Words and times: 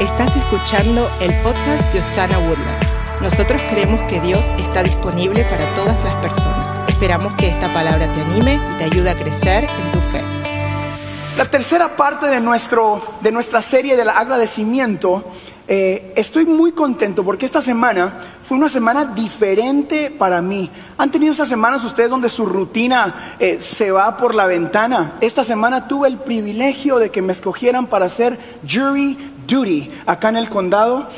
Estás 0.00 0.36
escuchando 0.36 1.10
el 1.18 1.34
podcast 1.42 1.92
de 1.92 1.98
Osana 1.98 2.38
Woodlands. 2.38 3.00
Nosotros 3.20 3.60
creemos 3.68 4.00
que 4.04 4.20
Dios 4.20 4.48
está 4.56 4.84
disponible 4.84 5.42
para 5.50 5.72
todas 5.74 6.04
las 6.04 6.14
personas. 6.16 6.88
Esperamos 6.88 7.34
que 7.34 7.48
esta 7.48 7.72
palabra 7.72 8.12
te 8.12 8.20
anime 8.20 8.60
y 8.72 8.76
te 8.76 8.84
ayude 8.84 9.10
a 9.10 9.16
crecer 9.16 9.64
en 9.64 9.90
tu 9.90 9.98
fe. 9.98 10.22
La 11.36 11.46
tercera 11.46 11.96
parte 11.96 12.28
de, 12.28 12.38
nuestro, 12.38 13.02
de 13.22 13.32
nuestra 13.32 13.60
serie 13.60 13.96
del 13.96 14.08
agradecimiento, 14.08 15.24
eh, 15.66 16.12
estoy 16.14 16.46
muy 16.46 16.70
contento 16.70 17.24
porque 17.24 17.46
esta 17.46 17.60
semana 17.60 18.14
fue 18.46 18.56
una 18.56 18.68
semana 18.68 19.04
diferente 19.04 20.12
para 20.16 20.40
mí. 20.40 20.70
¿Han 20.96 21.10
tenido 21.10 21.32
esas 21.32 21.48
semanas 21.48 21.82
ustedes 21.82 22.08
donde 22.08 22.28
su 22.28 22.46
rutina 22.46 23.34
eh, 23.40 23.58
se 23.60 23.90
va 23.90 24.16
por 24.16 24.36
la 24.36 24.46
ventana? 24.46 25.14
Esta 25.20 25.42
semana 25.42 25.88
tuve 25.88 26.06
el 26.06 26.18
privilegio 26.18 27.00
de 27.00 27.10
que 27.10 27.20
me 27.20 27.32
escogieran 27.32 27.88
para 27.88 28.08
ser 28.08 28.38
jury 28.64 29.18
duty 29.48 29.90
acá 30.06 30.28
en 30.28 30.36
el 30.36 30.48
condado. 30.48 31.08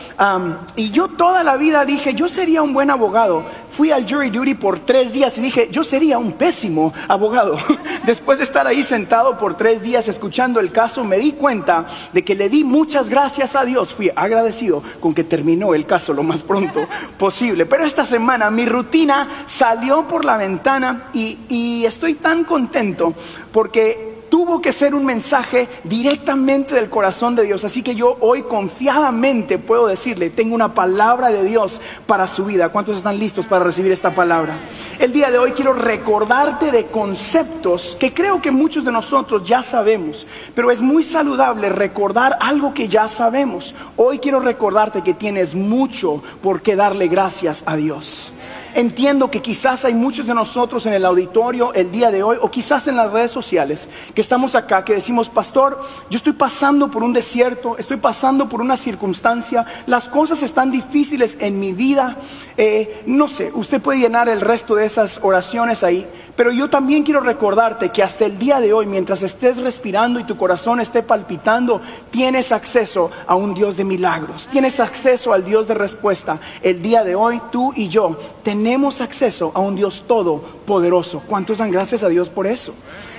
y 0.76 0.90
yo 0.90 1.08
toda 1.08 1.44
la 1.44 1.56
vida 1.56 1.84
dije, 1.84 2.14
yo 2.14 2.28
sería 2.28 2.62
un 2.62 2.72
buen 2.72 2.90
abogado. 2.90 3.44
Fui 3.70 3.92
al 3.92 4.08
jury 4.08 4.30
duty 4.30 4.54
por 4.54 4.80
tres 4.80 5.12
días 5.12 5.36
y 5.38 5.42
dije, 5.42 5.68
yo 5.70 5.84
sería 5.84 6.18
un 6.18 6.32
pésimo 6.32 6.92
abogado. 7.08 7.56
Después 8.04 8.38
de 8.38 8.44
estar 8.44 8.66
ahí 8.66 8.82
sentado 8.82 9.38
por 9.38 9.56
tres 9.56 9.82
días 9.82 10.08
escuchando 10.08 10.60
el 10.60 10.72
caso, 10.72 11.04
me 11.04 11.18
di 11.18 11.32
cuenta 11.32 11.86
de 12.12 12.24
que 12.24 12.34
le 12.34 12.48
di 12.48 12.64
muchas 12.64 13.08
gracias 13.08 13.54
a 13.54 13.64
Dios. 13.64 13.94
Fui 13.94 14.10
agradecido 14.14 14.82
con 15.00 15.14
que 15.14 15.24
terminó 15.24 15.74
el 15.74 15.86
caso 15.86 16.12
lo 16.12 16.22
más 16.22 16.42
pronto 16.42 16.86
posible. 17.18 17.66
Pero 17.66 17.84
esta 17.84 18.04
semana 18.04 18.50
mi 18.50 18.66
rutina 18.66 19.28
salió 19.46 20.06
por 20.08 20.24
la 20.24 20.36
ventana 20.36 21.10
y 21.12 21.84
estoy 21.84 22.14
tan 22.14 22.44
contento 22.44 23.14
porque 23.52 24.09
tuvo 24.30 24.62
que 24.62 24.72
ser 24.72 24.94
un 24.94 25.04
mensaje 25.04 25.68
directamente 25.84 26.74
del 26.74 26.88
corazón 26.88 27.34
de 27.34 27.42
Dios. 27.42 27.64
Así 27.64 27.82
que 27.82 27.94
yo 27.94 28.16
hoy 28.20 28.42
confiadamente 28.42 29.58
puedo 29.58 29.88
decirle, 29.88 30.30
tengo 30.30 30.54
una 30.54 30.72
palabra 30.72 31.30
de 31.30 31.44
Dios 31.44 31.80
para 32.06 32.26
su 32.26 32.44
vida. 32.44 32.70
¿Cuántos 32.70 32.96
están 32.96 33.18
listos 33.18 33.46
para 33.46 33.64
recibir 33.64 33.92
esta 33.92 34.14
palabra? 34.14 34.58
El 34.98 35.12
día 35.12 35.30
de 35.30 35.38
hoy 35.38 35.52
quiero 35.52 35.72
recordarte 35.72 36.70
de 36.70 36.86
conceptos 36.86 37.96
que 37.98 38.14
creo 38.14 38.40
que 38.40 38.50
muchos 38.50 38.84
de 38.84 38.92
nosotros 38.92 39.46
ya 39.46 39.62
sabemos, 39.62 40.26
pero 40.54 40.70
es 40.70 40.80
muy 40.80 41.02
saludable 41.04 41.68
recordar 41.68 42.36
algo 42.40 42.72
que 42.72 42.88
ya 42.88 43.08
sabemos. 43.08 43.74
Hoy 43.96 44.20
quiero 44.20 44.40
recordarte 44.40 45.02
que 45.02 45.14
tienes 45.14 45.54
mucho 45.54 46.22
por 46.42 46.62
qué 46.62 46.76
darle 46.76 47.08
gracias 47.08 47.64
a 47.66 47.76
Dios. 47.76 48.32
Entiendo 48.74 49.30
que 49.30 49.42
quizás 49.42 49.84
hay 49.84 49.94
muchos 49.94 50.26
de 50.26 50.34
nosotros 50.34 50.86
en 50.86 50.92
el 50.92 51.04
auditorio 51.04 51.72
el 51.74 51.90
día 51.90 52.10
de 52.10 52.22
hoy 52.22 52.36
o 52.40 52.50
quizás 52.50 52.86
en 52.86 52.96
las 52.96 53.10
redes 53.10 53.30
sociales 53.30 53.88
que 54.14 54.20
estamos 54.20 54.54
acá, 54.54 54.84
que 54.84 54.94
decimos, 54.94 55.28
pastor, 55.28 55.80
yo 56.08 56.16
estoy 56.16 56.34
pasando 56.34 56.90
por 56.90 57.02
un 57.02 57.12
desierto, 57.12 57.76
estoy 57.78 57.96
pasando 57.96 58.48
por 58.48 58.60
una 58.60 58.76
circunstancia, 58.76 59.66
las 59.86 60.08
cosas 60.08 60.42
están 60.42 60.70
difíciles 60.70 61.36
en 61.40 61.58
mi 61.58 61.72
vida. 61.72 62.16
Eh, 62.56 63.02
no 63.06 63.26
sé, 63.28 63.50
usted 63.54 63.80
puede 63.80 64.00
llenar 64.00 64.28
el 64.28 64.40
resto 64.40 64.76
de 64.76 64.86
esas 64.86 65.20
oraciones 65.22 65.82
ahí, 65.82 66.06
pero 66.36 66.52
yo 66.52 66.70
también 66.70 67.02
quiero 67.02 67.20
recordarte 67.20 67.90
que 67.90 68.02
hasta 68.02 68.26
el 68.26 68.38
día 68.38 68.60
de 68.60 68.72
hoy, 68.72 68.86
mientras 68.86 69.22
estés 69.22 69.58
respirando 69.58 70.20
y 70.20 70.24
tu 70.24 70.36
corazón 70.36 70.80
esté 70.80 71.02
palpitando, 71.02 71.82
tienes 72.10 72.52
acceso 72.52 73.10
a 73.26 73.34
un 73.34 73.52
Dios 73.52 73.76
de 73.76 73.84
milagros, 73.84 74.48
tienes 74.50 74.80
acceso 74.80 75.32
al 75.32 75.44
Dios 75.44 75.66
de 75.68 75.74
respuesta. 75.74 76.38
El 76.62 76.80
día 76.82 77.04
de 77.04 77.14
hoy 77.14 77.40
tú 77.50 77.72
y 77.74 77.88
yo 77.88 78.16
tenemos 78.42 78.59
acceso 79.00 79.52
a 79.54 79.60
un 79.60 79.74
Dios 79.74 80.04
todopoderoso. 80.06 81.22
¿Cuántos 81.26 81.58
dan 81.58 81.70
gracias 81.70 82.02
a 82.02 82.08
Dios 82.08 82.28
por 82.28 82.46
eso? 82.46 82.74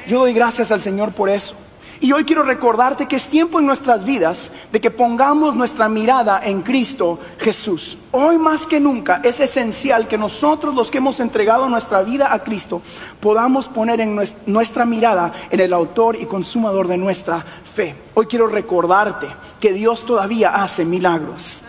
Yo 0.08 0.20
doy 0.20 0.34
gracias 0.34 0.72
al 0.72 0.82
Señor 0.82 1.12
por 1.14 1.30
eso. 1.30 1.56
Y 2.04 2.14
hoy 2.14 2.24
quiero 2.24 2.42
recordarte 2.42 3.08
que 3.08 3.16
es 3.16 3.30
tiempo 3.30 3.60
en 3.60 3.68
nuestras 3.68 4.06
vidas 4.06 4.52
de 4.72 4.82
que 4.82 4.90
pongamos 4.90 5.56
nuestra 5.56 5.88
mirada 5.88 6.42
en 6.44 6.64
Cristo 6.64 7.20
Jesús. 7.38 7.96
Hoy 8.10 8.40
más 8.40 8.66
que 8.66 8.80
nunca 8.80 9.22
es 9.24 9.40
esencial 9.40 10.08
que 10.08 10.18
nosotros 10.18 10.74
los 10.74 10.90
que 10.90 10.98
hemos 10.98 11.20
entregado 11.20 11.70
nuestra 11.70 12.02
vida 12.02 12.34
a 12.34 12.44
Cristo 12.44 12.82
podamos 13.20 13.68
poner 13.68 14.02
en 14.02 14.20
nuestra 14.48 14.84
mirada 14.84 15.32
en 15.52 15.60
el 15.60 15.74
autor 15.74 16.16
y 16.16 16.26
consumador 16.26 16.88
de 16.88 16.98
nuestra 16.98 17.46
fe. 17.72 17.94
Hoy 18.16 18.26
quiero 18.26 18.48
recordarte 18.48 19.28
que 19.60 19.72
Dios 19.72 20.04
todavía 20.04 20.56
hace 20.56 20.86
milagros 20.86 21.64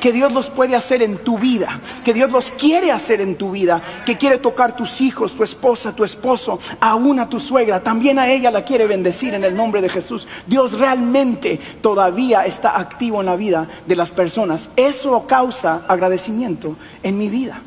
que 0.00 0.12
Dios 0.12 0.32
los 0.32 0.48
puede 0.48 0.74
hacer 0.74 1.02
en 1.02 1.18
tu 1.18 1.38
vida, 1.38 1.80
que 2.04 2.14
Dios 2.14 2.32
los 2.32 2.50
quiere 2.50 2.90
hacer 2.90 3.20
en 3.20 3.36
tu 3.36 3.50
vida, 3.50 3.82
que 4.06 4.16
quiere 4.16 4.38
tocar 4.38 4.74
tus 4.74 5.00
hijos, 5.00 5.34
tu 5.34 5.44
esposa, 5.44 5.94
tu 5.94 6.04
esposo, 6.04 6.58
aún 6.80 7.20
a 7.20 7.28
tu 7.28 7.38
suegra, 7.38 7.82
también 7.82 8.18
a 8.18 8.28
ella 8.28 8.50
la 8.50 8.64
quiere 8.64 8.86
bendecir 8.86 9.34
en 9.34 9.44
el 9.44 9.54
nombre 9.54 9.82
de 9.82 9.88
Jesús. 9.88 10.26
Dios 10.46 10.78
realmente 10.78 11.60
todavía 11.82 12.46
está 12.46 12.78
activo 12.78 13.20
en 13.20 13.26
la 13.26 13.36
vida 13.36 13.68
de 13.86 13.96
las 13.96 14.10
personas. 14.10 14.70
Eso 14.76 15.26
causa 15.26 15.82
agradecimiento 15.86 16.76
en 17.02 17.18
mi 17.18 17.28
vida. 17.28 17.60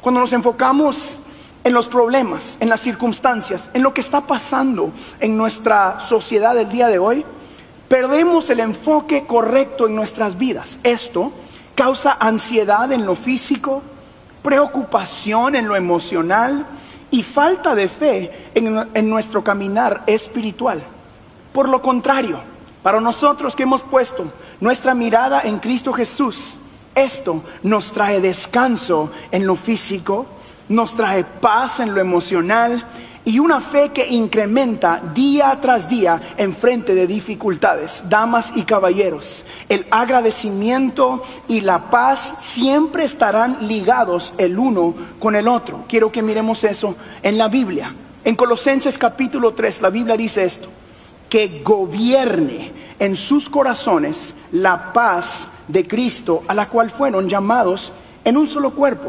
Cuando 0.00 0.20
nos 0.20 0.32
enfocamos 0.32 1.18
en 1.64 1.74
los 1.74 1.88
problemas, 1.88 2.56
en 2.60 2.68
las 2.68 2.80
circunstancias, 2.80 3.70
en 3.74 3.82
lo 3.82 3.92
que 3.92 4.00
está 4.00 4.22
pasando 4.22 4.92
en 5.18 5.36
nuestra 5.36 6.00
sociedad 6.00 6.56
el 6.56 6.70
día 6.70 6.88
de 6.88 6.98
hoy, 6.98 7.24
perdemos 7.88 8.48
el 8.50 8.60
enfoque 8.60 9.24
correcto 9.26 9.86
en 9.86 9.96
nuestras 9.96 10.38
vidas. 10.38 10.78
Esto 10.84 11.32
causa 11.80 12.18
ansiedad 12.20 12.92
en 12.92 13.06
lo 13.06 13.14
físico, 13.14 13.82
preocupación 14.42 15.56
en 15.56 15.66
lo 15.66 15.76
emocional 15.76 16.66
y 17.10 17.22
falta 17.22 17.74
de 17.74 17.88
fe 17.88 18.50
en, 18.54 19.08
nuestro 19.08 19.42
caminar 19.42 20.02
espiritual. 20.06 20.82
Por 21.54 21.70
lo 21.70 21.80
contrario, 21.80 22.38
para 22.82 23.00
nosotros 23.00 23.56
que 23.56 23.62
hemos 23.62 23.82
puesto 23.82 24.30
nuestra 24.60 24.94
mirada 24.94 25.40
en 25.40 25.58
Cristo 25.58 25.94
Jesús, 25.94 26.56
esto 26.94 27.42
nos 27.62 27.92
trae 27.92 28.20
descanso 28.20 29.10
en 29.30 29.46
lo 29.46 29.56
físico, 29.56 30.26
nos 30.68 30.94
trae 30.94 31.24
paz 31.24 31.80
en 31.80 31.94
lo 31.94 32.00
emocional 32.02 32.84
y 33.30 33.38
una 33.38 33.60
fe 33.60 33.90
que 33.90 34.08
incrementa 34.08 35.00
día 35.14 35.56
tras 35.62 35.88
día 35.88 36.20
en 36.36 36.52
frente 36.52 36.96
de 36.96 37.06
dificultades. 37.06 38.02
Damas 38.08 38.50
y 38.56 38.62
caballeros, 38.62 39.44
el 39.68 39.86
agradecimiento 39.88 41.22
y 41.46 41.60
la 41.60 41.90
paz 41.90 42.34
siempre 42.40 43.04
estarán 43.04 43.68
ligados 43.68 44.32
el 44.36 44.58
uno 44.58 44.94
con 45.20 45.36
el 45.36 45.46
otro. 45.46 45.84
Quiero 45.86 46.10
que 46.10 46.22
miremos 46.22 46.64
eso 46.64 46.96
en 47.22 47.38
la 47.38 47.46
Biblia. 47.46 47.94
En 48.24 48.34
Colosenses 48.34 48.98
capítulo 48.98 49.54
3 49.54 49.80
la 49.80 49.90
Biblia 49.90 50.16
dice 50.16 50.42
esto, 50.42 50.68
que 51.28 51.62
gobierne 51.62 52.72
en 52.98 53.14
sus 53.14 53.48
corazones 53.48 54.34
la 54.50 54.92
paz 54.92 55.46
de 55.68 55.86
Cristo 55.86 56.42
a 56.48 56.54
la 56.54 56.68
cual 56.68 56.90
fueron 56.90 57.28
llamados 57.28 57.92
en 58.24 58.36
un 58.36 58.48
solo 58.48 58.72
cuerpo. 58.72 59.08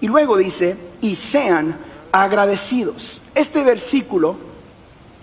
Y 0.00 0.06
luego 0.06 0.36
dice, 0.36 0.76
y 1.00 1.16
sean 1.16 1.76
agradecidos. 2.12 3.20
Este 3.38 3.62
versículo 3.62 4.34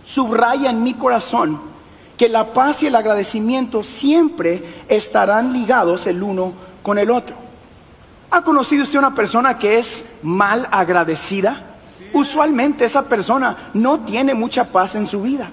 subraya 0.06 0.70
en 0.70 0.84
mi 0.84 0.94
corazón 0.94 1.60
que 2.18 2.30
la 2.30 2.54
paz 2.54 2.82
y 2.82 2.88
el 2.88 2.96
agradecimiento 2.96 3.84
siempre 3.84 4.64
estarán 4.88 5.52
ligados 5.52 6.08
el 6.08 6.24
uno 6.24 6.54
con 6.82 6.98
el 6.98 7.12
otro. 7.12 7.36
¿Ha 8.32 8.42
conocido 8.42 8.84
usted 8.84 9.00
una 9.00 9.14
persona 9.14 9.60
que 9.60 9.80
es 9.80 10.06
mal 10.24 10.66
agradecida? 10.72 11.62
Usualmente 12.14 12.86
esa 12.86 13.04
persona 13.04 13.70
no 13.74 14.00
tiene 14.06 14.34
mucha 14.34 14.64
paz 14.64 14.96
en 14.96 15.08
su 15.08 15.22
vida. 15.22 15.50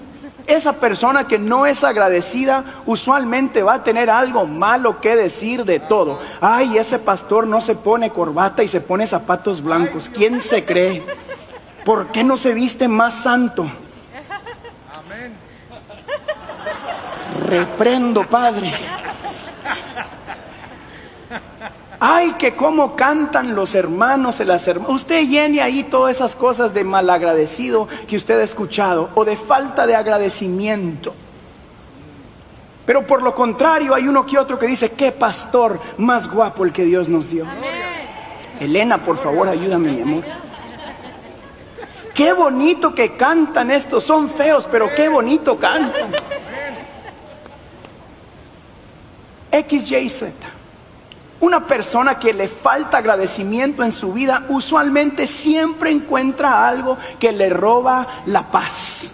Esa 0.47 0.71
persona 0.71 1.27
que 1.27 1.39
no 1.39 1.65
es 1.65 1.83
agradecida 1.83 2.63
usualmente 2.85 3.61
va 3.61 3.73
a 3.73 3.83
tener 3.83 4.09
algo 4.09 4.45
malo 4.45 5.01
que 5.01 5.17
decir 5.17 5.65
de 5.65 5.81
todo. 5.81 6.17
Ay, 6.39 6.77
ese 6.77 6.97
pastor 6.97 7.45
no 7.45 7.59
se 7.59 7.75
pone 7.75 8.11
corbata 8.11 8.63
y 8.63 8.69
se 8.69 8.79
pone 8.79 9.05
zapatos 9.05 9.61
blancos. 9.61 10.09
¿Quién 10.13 10.39
se 10.39 10.63
cree? 10.63 11.03
¿Por 11.85 12.07
qué 12.07 12.23
no 12.23 12.37
se 12.37 12.53
viste 12.53 12.87
más 12.87 13.15
santo? 13.15 13.65
Reprendo, 17.47 18.25
Padre. 18.25 18.73
Ay, 21.99 22.33
que 22.33 22.53
cómo 22.55 22.95
cantan 22.95 23.55
los 23.55 23.75
hermanos 23.75 24.39
y 24.39 24.45
las 24.45 24.67
hermanas. 24.67 24.95
Usted 24.95 25.27
llene 25.27 25.61
ahí 25.61 25.83
todas 25.83 26.15
esas 26.15 26.35
cosas 26.35 26.73
de 26.73 26.83
malagradecido 26.83 27.87
que 28.07 28.17
usted 28.17 28.39
ha 28.39 28.43
escuchado 28.43 29.09
o 29.15 29.23
de 29.23 29.37
falta 29.37 29.87
de 29.87 29.95
agradecimiento. 29.95 31.13
Pero 32.85 33.07
por 33.07 33.21
lo 33.21 33.33
contrario, 33.33 33.95
hay 33.95 34.07
uno 34.07 34.25
que 34.25 34.37
otro 34.37 34.59
que 34.59 34.67
dice, 34.67 34.91
qué 34.91 35.11
pastor 35.13 35.79
más 35.97 36.29
guapo 36.29 36.65
el 36.65 36.73
que 36.73 36.83
Dios 36.83 37.07
nos 37.07 37.29
dio. 37.29 37.45
Elena, 38.59 38.97
por 38.97 39.17
favor, 39.17 39.47
ayúdame, 39.47 39.91
mi 39.91 40.01
amor. 40.01 40.42
Qué 42.13 42.31
bonito 42.31 42.93
que 42.93 43.15
cantan 43.15 43.71
estos, 43.71 44.03
son 44.03 44.29
feos, 44.29 44.67
pero 44.71 44.93
qué 44.93 45.09
bonito 45.09 45.57
cantan. 45.57 46.11
X, 49.51 49.91
Y, 49.91 50.09
Z. 50.09 50.31
Una 51.39 51.67
persona 51.67 52.19
que 52.19 52.33
le 52.33 52.47
falta 52.47 52.97
agradecimiento 52.97 53.83
en 53.83 53.91
su 53.91 54.13
vida 54.13 54.45
usualmente 54.49 55.27
siempre 55.27 55.89
encuentra 55.89 56.67
algo 56.67 56.97
que 57.19 57.31
le 57.31 57.49
roba 57.49 58.07
la 58.27 58.49
paz. 58.49 59.11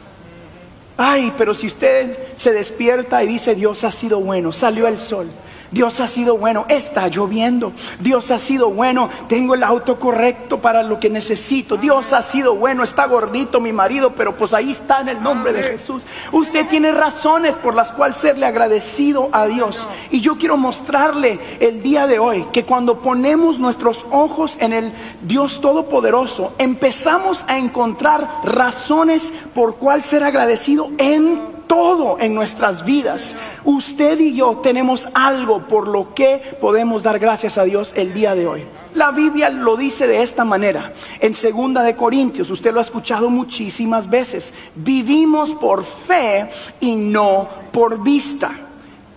Ay, 0.96 1.34
pero 1.38 1.54
si 1.54 1.68
usted 1.68 2.36
se 2.36 2.52
despierta 2.52 3.24
y 3.24 3.28
dice, 3.28 3.56
Dios 3.56 3.84
ha 3.84 3.92
sido 3.92 4.20
bueno, 4.20 4.52
salió 4.52 4.88
el 4.88 5.00
sol. 5.00 5.28
Dios 5.72 6.00
ha 6.00 6.08
sido 6.08 6.38
bueno, 6.38 6.66
está 6.70 7.08
lloviendo. 7.08 7.74
Dios 8.00 8.32
ha 8.32 8.40
sido 8.40 8.70
bueno, 8.70 9.10
tengo 9.28 9.56
el 9.56 9.64
auto 9.64 10.00
correcto 10.00 10.60
para 10.60 10.84
lo 10.84 11.00
que 11.00 11.10
necesito. 11.10 11.78
Dios 11.78 12.14
ha 12.14 12.24
sido 12.24 12.56
bueno, 12.56 12.84
está 12.84 13.06
gordito 13.06 13.60
mi 13.60 13.72
marido, 13.72 14.14
pero 14.16 14.36
pues 14.36 14.54
ahí 14.54 14.72
está 14.72 15.02
en 15.02 15.10
el 15.10 15.22
nombre 15.22 15.54
de 15.54 15.64
Jesús. 15.64 16.04
Usted 16.32 16.68
tiene 16.68 16.92
razones 16.92 17.56
por 17.56 17.76
las 17.76 17.92
cuales 17.92 18.18
serle 18.18 18.46
agradecido 18.46 19.30
a 19.32 19.46
Dios. 19.46 19.88
Y 20.12 20.22
yo 20.22 20.38
quiero 20.38 20.58
mostrarle 20.58 21.40
el 21.60 21.84
día 21.84 22.08
de 22.08 22.20
hoy 22.20 22.46
que 22.52 22.66
cuando 22.66 23.00
ponemos 23.00 23.60
nuestros 23.60 24.06
ojos 24.12 24.58
en 24.60 24.74
el 24.74 24.92
Dios 25.22 25.62
Todopoderoso, 25.62 26.54
empezamos 26.58 27.46
a 27.48 27.58
encontrar 27.58 28.42
razones 28.44 29.32
por 29.54 29.76
cual 29.76 30.04
ser 30.04 30.24
agradecido 30.24 30.90
en 30.98 31.59
todo 31.70 32.18
en 32.20 32.34
nuestras 32.34 32.84
vidas. 32.84 33.36
Usted 33.64 34.20
y 34.20 34.36
yo 34.36 34.60
tenemos 34.64 35.08
algo 35.14 35.60
por 35.68 35.88
lo 35.88 36.16
que 36.16 36.42
podemos 36.60 37.04
dar 37.04 37.20
gracias 37.20 37.60
a 37.60 37.64
Dios 37.64 37.94
el 37.96 38.12
día 38.12 38.34
de 38.34 38.48
hoy. 38.48 38.64
La 38.96 39.12
Biblia 39.12 39.52
lo 39.52 39.78
dice 39.78 40.08
de 40.08 40.24
esta 40.24 40.44
manera. 40.44 40.92
En 41.20 41.36
segunda 41.36 41.84
de 41.84 41.96
Corintios, 41.96 42.50
usted 42.50 42.74
lo 42.74 42.80
ha 42.80 42.84
escuchado 42.84 43.30
muchísimas 43.30 44.10
veces. 44.10 44.52
Vivimos 44.74 45.54
por 45.54 45.84
fe 45.84 46.50
y 46.80 46.96
no 46.96 47.48
por 47.72 48.02
vista. 48.02 48.69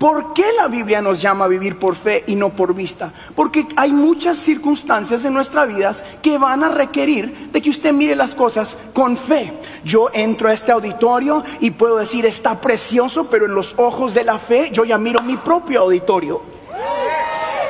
¿Por 0.03 0.33
qué 0.33 0.47
la 0.59 0.67
Biblia 0.67 1.01
nos 1.01 1.23
llama 1.23 1.45
a 1.45 1.49
vivir 1.49 1.79
por 1.79 1.95
fe 1.95 2.25
y 2.27 2.35
no 2.35 2.49
por 2.49 2.75
vista? 2.75 3.13
Porque 3.37 3.69
hay 3.77 3.93
muchas 3.93 4.37
circunstancias 4.37 5.25
en 5.25 5.33
nuestra 5.33 5.65
vida 5.65 5.95
que 6.21 6.39
van 6.39 6.65
a 6.65 6.71
requerir 6.71 7.51
de 7.53 7.63
que 7.63 7.71
usted 7.71 7.93
mire 7.93 8.17
las 8.17 8.35
cosas 8.35 8.77
con 8.93 9.17
fe. 9.17 9.53
Yo 9.85 10.11
entro 10.13 10.49
a 10.49 10.55
este 10.55 10.73
auditorio 10.73 11.45
y 11.61 11.71
puedo 11.71 11.99
decir, 11.99 12.27
está 12.27 12.61
precioso, 12.61 13.31
pero 13.31 13.47
en 13.47 13.55
los 13.55 13.75
ojos 13.77 14.13
de 14.13 14.25
la 14.25 14.41
fe 14.41 14.71
yo 14.73 14.85
ya 14.85 14.99
miro 14.99 15.23
mi 15.23 15.37
propio 15.37 15.83
auditorio. 15.83 16.43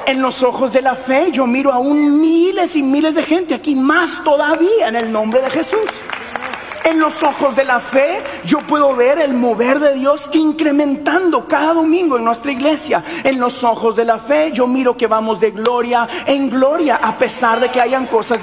En 0.06 0.22
los 0.22 0.42
ojos 0.42 0.72
de 0.72 0.80
la 0.80 0.94
fe 0.94 1.32
yo 1.32 1.46
miro 1.46 1.70
aún 1.70 2.18
miles 2.18 2.76
y 2.76 2.82
miles 2.82 3.14
de 3.14 3.24
gente 3.24 3.52
aquí, 3.52 3.76
más 3.76 4.24
todavía 4.24 4.88
en 4.88 4.96
el 4.96 5.12
nombre 5.12 5.42
de 5.42 5.50
Jesús. 5.50 5.84
En 6.92 7.00
los 7.00 7.22
ojos 7.22 7.56
de 7.56 7.64
la 7.64 7.80
fe 7.80 8.22
yo 8.44 8.58
puedo 8.58 8.94
ver 8.94 9.18
el 9.18 9.32
mover 9.32 9.78
de 9.80 9.94
Dios 9.94 10.28
incrementando 10.32 11.48
cada 11.48 11.72
domingo 11.72 12.18
en 12.18 12.24
nuestra 12.24 12.52
iglesia. 12.52 13.02
En 13.24 13.40
los 13.40 13.64
ojos 13.64 13.96
de 13.96 14.04
la 14.04 14.18
fe 14.18 14.52
yo 14.52 14.66
miro 14.66 14.94
que 14.94 15.06
vamos 15.06 15.40
de 15.40 15.52
gloria 15.52 16.06
en 16.26 16.50
gloria 16.50 17.00
a 17.02 17.16
pesar 17.16 17.60
de 17.60 17.70
que 17.70 17.80
hayan 17.80 18.04
cosas 18.06 18.40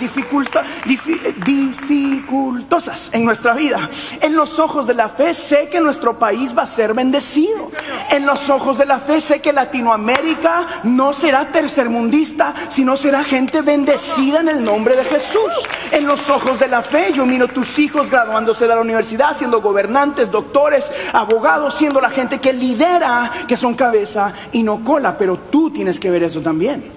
dificultosas 1.45 3.11
en 3.13 3.23
nuestra 3.23 3.53
vida. 3.53 3.87
En 4.19 4.35
los 4.35 4.57
ojos 4.57 4.87
de 4.87 4.95
la 4.95 5.09
fe 5.09 5.35
sé 5.35 5.69
que 5.69 5.79
nuestro 5.79 6.17
país 6.17 6.57
va 6.57 6.63
a 6.63 6.65
ser 6.65 6.95
bendecido. 6.95 7.67
En 8.09 8.25
los 8.25 8.49
ojos 8.49 8.79
de 8.79 8.87
la 8.87 8.97
fe 8.97 9.21
sé 9.21 9.41
que 9.41 9.53
Latinoamérica 9.53 10.81
no 10.85 11.13
será 11.13 11.51
tercermundista, 11.51 12.55
sino 12.69 12.97
será 12.97 13.23
gente 13.23 13.61
bendecida 13.61 14.39
en 14.39 14.49
el 14.49 14.65
nombre 14.65 14.95
de 14.95 15.05
Jesús. 15.05 15.53
En 15.91 16.07
los 16.07 16.27
ojos 16.31 16.59
de 16.59 16.67
la 16.67 16.81
fe 16.81 17.11
yo 17.13 17.27
miro 17.27 17.47
tus 17.47 17.77
hijos 17.77 18.09
graduados 18.09 18.38
graduándose 18.39 18.67
de 18.67 18.75
la 18.75 18.81
universidad, 18.81 19.35
siendo 19.35 19.61
gobernantes, 19.61 20.31
doctores, 20.31 20.89
abogados, 21.11 21.73
siendo 21.73 21.99
la 21.99 22.09
gente 22.09 22.39
que 22.39 22.53
lidera, 22.53 23.31
que 23.47 23.57
son 23.57 23.73
cabeza 23.73 24.33
y 24.53 24.63
no 24.63 24.83
cola. 24.83 25.17
Pero 25.17 25.37
tú 25.37 25.69
tienes 25.71 25.99
que 25.99 26.09
ver 26.09 26.23
eso 26.23 26.39
también. 26.39 26.89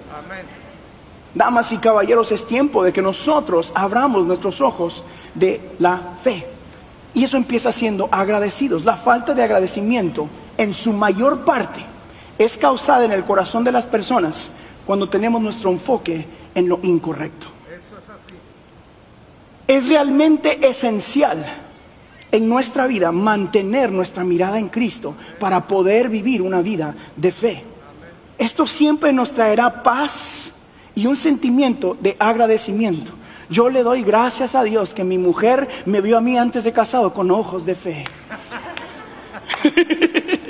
Damas 1.35 1.71
y 1.73 1.77
caballeros, 1.79 2.31
es 2.31 2.47
tiempo 2.47 2.83
de 2.83 2.93
que 2.93 3.01
nosotros 3.01 3.73
abramos 3.75 4.25
nuestros 4.25 4.61
ojos 4.61 5.03
de 5.33 5.59
la 5.79 5.99
fe. 6.23 6.47
Y 7.13 7.25
eso 7.25 7.35
empieza 7.35 7.71
siendo 7.73 8.07
agradecidos. 8.09 8.85
La 8.85 8.95
falta 8.95 9.33
de 9.33 9.43
agradecimiento, 9.43 10.27
en 10.57 10.73
su 10.73 10.93
mayor 10.93 11.39
parte, 11.39 11.83
es 12.37 12.57
causada 12.57 13.03
en 13.03 13.11
el 13.11 13.25
corazón 13.25 13.65
de 13.65 13.71
las 13.71 13.85
personas 13.85 14.49
cuando 14.85 15.09
tenemos 15.09 15.41
nuestro 15.41 15.71
enfoque 15.71 16.25
en 16.55 16.69
lo 16.69 16.79
incorrecto 16.83 17.47
es 19.67 19.89
realmente 19.89 20.67
esencial 20.67 21.45
en 22.31 22.49
nuestra 22.49 22.87
vida 22.87 23.11
mantener 23.11 23.91
nuestra 23.91 24.23
mirada 24.23 24.57
en 24.57 24.69
Cristo 24.69 25.15
para 25.39 25.67
poder 25.67 26.09
vivir 26.09 26.41
una 26.41 26.61
vida 26.61 26.95
de 27.15 27.31
fe. 27.31 27.63
Esto 28.37 28.65
siempre 28.65 29.13
nos 29.13 29.31
traerá 29.31 29.83
paz 29.83 30.53
y 30.95 31.05
un 31.05 31.15
sentimiento 31.15 31.95
de 31.99 32.15
agradecimiento. 32.19 33.13
Yo 33.49 33.69
le 33.69 33.83
doy 33.83 34.03
gracias 34.03 34.55
a 34.55 34.63
Dios 34.63 34.93
que 34.93 35.03
mi 35.03 35.17
mujer 35.17 35.67
me 35.85 36.01
vio 36.01 36.17
a 36.17 36.21
mí 36.21 36.37
antes 36.37 36.63
de 36.63 36.73
casado 36.73 37.13
con 37.13 37.29
ojos 37.29 37.65
de 37.65 37.75
fe. 37.75 38.03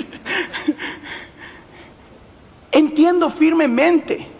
Entiendo 2.72 3.30
firmemente 3.30 4.33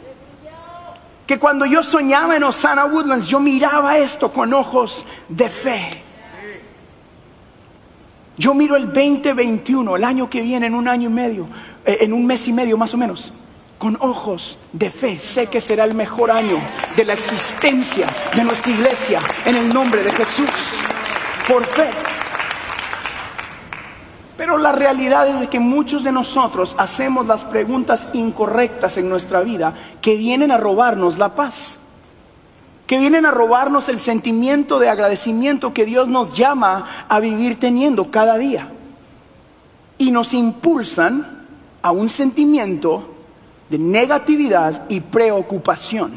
que 1.27 1.39
cuando 1.39 1.65
yo 1.65 1.83
soñaba 1.83 2.37
en 2.37 2.45
Osana 2.45 2.85
Woodlands, 2.85 3.27
yo 3.27 3.41
miraba 3.41 3.97
esto 3.99 4.33
con 4.33 4.53
ojos 4.53 5.07
de 5.29 5.49
fe. 5.49 5.91
Yo 8.37 8.53
miro 8.53 8.77
el 8.77 8.87
2021, 8.87 9.97
el 9.97 10.05
año 10.05 10.29
que 10.29 10.43
viene, 10.43 10.67
en 10.67 10.75
un 10.75 10.89
año 10.89 11.09
y 11.09 11.13
medio, 11.13 11.47
eh, 11.85 11.99
en 12.01 12.13
un 12.13 12.27
mes 12.27 12.49
y 12.49 12.53
medio 12.53 12.77
más 12.77 12.93
o 12.93 12.97
menos, 12.97 13.33
con 13.79 13.97
ojos 14.01 14.59
de 14.73 14.91
fe. 14.91 15.19
Sé 15.21 15.47
que 15.47 15.61
será 15.61 15.85
el 15.85 15.95
mejor 15.95 16.31
año 16.31 16.59
de 16.97 17.05
la 17.05 17.13
existencia 17.13 18.07
de 18.35 18.45
nuestra 18.45 18.73
iglesia 18.73 19.21
en 19.47 19.57
el 19.57 19.73
nombre 19.73 20.03
de 20.03 20.11
Jesús. 20.11 20.51
Por 21.47 21.65
fe. 21.65 21.91
Pero 24.37 24.59
la 24.59 24.73
realidad 24.73 25.29
es 25.29 25.41
de 25.41 25.49
que 25.49 25.61
muchos 25.61 26.03
de 26.03 26.11
nosotros 26.11 26.75
hacemos 26.77 27.27
las 27.27 27.45
preguntas 27.45 28.09
incorrectas 28.15 28.97
en 28.97 29.09
nuestra 29.09 29.41
vida 29.43 29.75
que 30.01 30.17
vienen 30.17 30.51
a 30.51 30.59
robarnos 30.59 31.19
la 31.19 31.35
paz, 31.37 31.79
que 32.87 32.99
vienen 32.99 33.27
a 33.27 33.31
robarnos 33.31 33.89
el 33.89 34.01
sentimiento 34.01 34.79
de 34.81 34.89
agradecimiento 34.89 35.73
que 35.73 35.85
Dios 35.85 36.09
nos 36.09 36.35
llama 36.37 36.87
a 37.09 37.21
vivir 37.21 37.61
teniendo 37.61 38.11
cada 38.11 38.37
día. 38.37 38.69
Y 39.99 40.11
nos 40.11 40.35
impulsan 40.35 41.47
a 41.81 41.93
un 41.93 42.09
sentimiento 42.09 43.15
de 43.71 43.79
negatividad 43.79 44.85
y 44.89 45.01
preocupación. 45.01 46.13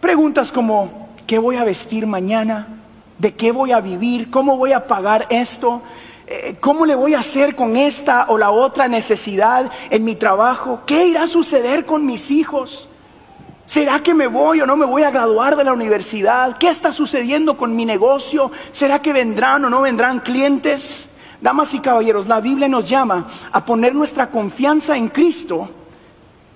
Preguntas 0.00 0.50
como, 0.50 1.10
¿qué 1.28 1.38
voy 1.38 1.56
a 1.56 1.64
vestir 1.64 2.06
mañana? 2.06 2.66
¿De 3.18 3.34
qué 3.34 3.52
voy 3.52 3.70
a 3.70 3.80
vivir? 3.80 4.30
¿Cómo 4.30 4.56
voy 4.56 4.72
a 4.72 4.86
pagar 4.86 5.26
esto? 5.30 5.82
Eh, 6.32 6.54
¿Cómo 6.60 6.86
le 6.86 6.94
voy 6.94 7.14
a 7.14 7.18
hacer 7.18 7.56
con 7.56 7.76
esta 7.76 8.26
o 8.28 8.38
la 8.38 8.52
otra 8.52 8.86
necesidad 8.86 9.68
en 9.90 10.04
mi 10.04 10.14
trabajo? 10.14 10.82
¿Qué 10.86 11.08
irá 11.08 11.24
a 11.24 11.26
suceder 11.26 11.84
con 11.84 12.06
mis 12.06 12.30
hijos? 12.30 12.88
¿Será 13.66 13.98
que 13.98 14.14
me 14.14 14.28
voy 14.28 14.60
o 14.60 14.66
no 14.66 14.76
me 14.76 14.86
voy 14.86 15.02
a 15.02 15.10
graduar 15.10 15.56
de 15.56 15.64
la 15.64 15.72
universidad? 15.72 16.56
¿Qué 16.56 16.68
está 16.68 16.92
sucediendo 16.92 17.56
con 17.56 17.74
mi 17.74 17.84
negocio? 17.84 18.52
¿Será 18.70 19.02
que 19.02 19.12
vendrán 19.12 19.64
o 19.64 19.70
no 19.70 19.80
vendrán 19.80 20.20
clientes? 20.20 21.08
Damas 21.40 21.74
y 21.74 21.80
caballeros, 21.80 22.28
la 22.28 22.40
Biblia 22.40 22.68
nos 22.68 22.88
llama 22.88 23.26
a 23.50 23.64
poner 23.64 23.92
nuestra 23.92 24.30
confianza 24.30 24.96
en 24.96 25.08
Cristo 25.08 25.68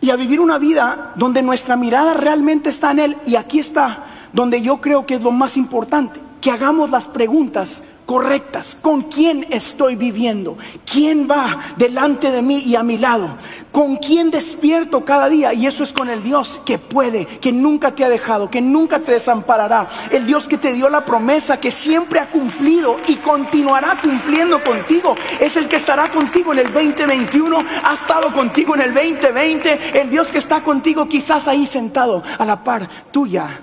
y 0.01 0.11
a 0.11 0.17
vivir 0.17 0.39
una 0.39 0.59
vida 0.59 1.15
donde 1.17 1.43
nuestra 1.43 1.75
mirada 1.75 2.15
realmente 2.15 2.71
está 2.71 2.93
en 2.93 3.01
Él. 3.01 3.17
Y 3.27 3.35
aquí 3.35 3.59
está, 3.59 4.05
donde 4.33 4.63
yo 4.63 4.81
creo 4.81 5.05
que 5.05 5.17
es 5.17 5.23
lo 5.23 5.33
más 5.33 5.57
importante, 5.57 6.21
que 6.41 6.53
hagamos 6.53 6.91
las 6.91 7.09
preguntas 7.09 7.83
correctas. 8.07 8.77
¿Con 8.81 9.03
quién 9.03 9.47
estoy 9.51 9.97
viviendo? 9.97 10.57
¿Quién 10.91 11.29
va 11.31 11.61
delante 11.77 12.31
de 12.31 12.43
mí 12.43 12.59
y 12.59 12.77
a 12.77 12.83
mi 12.83 12.99
lado? 12.99 13.37
¿Con 13.73 13.97
quién 13.97 14.31
despierto 14.31 15.05
cada 15.05 15.29
día? 15.29 15.53
Y 15.53 15.67
eso 15.67 15.83
es 15.83 15.93
con 15.93 16.09
el 16.09 16.23
Dios 16.23 16.61
que 16.65 16.79
puede, 16.79 17.27
que 17.27 17.53
nunca 17.53 17.95
te 17.95 18.05
ha 18.05 18.09
dejado, 18.09 18.51
que 18.51 18.61
nunca 18.61 19.01
te 19.01 19.13
desamparará. 19.13 19.89
El 20.11 20.27
Dios 20.27 20.47
que 20.47 20.59
te 20.59 20.73
dio 20.73 20.89
la 20.89 21.05
promesa, 21.05 21.59
que 21.59 21.71
siempre 21.71 22.21
ha 22.21 22.27
cumplido 22.27 22.97
y 23.09 23.17
continuará 23.17 23.99
cumpliendo 24.01 24.63
contigo. 24.63 25.17
Es 25.41 25.57
el 25.57 25.69
que 25.69 25.77
estará 25.77 26.11
contigo 26.11 26.53
en 26.53 26.61
el 26.61 26.73
2021, 26.73 27.65
ha 27.83 27.95
estado 27.95 28.33
contigo 28.33 28.75
en 28.75 28.83
el 28.83 28.95
2020. 28.95 30.01
El 30.01 30.11
Dios 30.11 30.29
que 30.29 30.39
está 30.39 30.63
contigo 30.63 31.09
quizás 31.09 31.49
ahí 31.49 31.67
sentado 31.67 32.23
a 32.39 32.45
la 32.45 32.63
par 32.63 32.89
tuya 33.11 33.61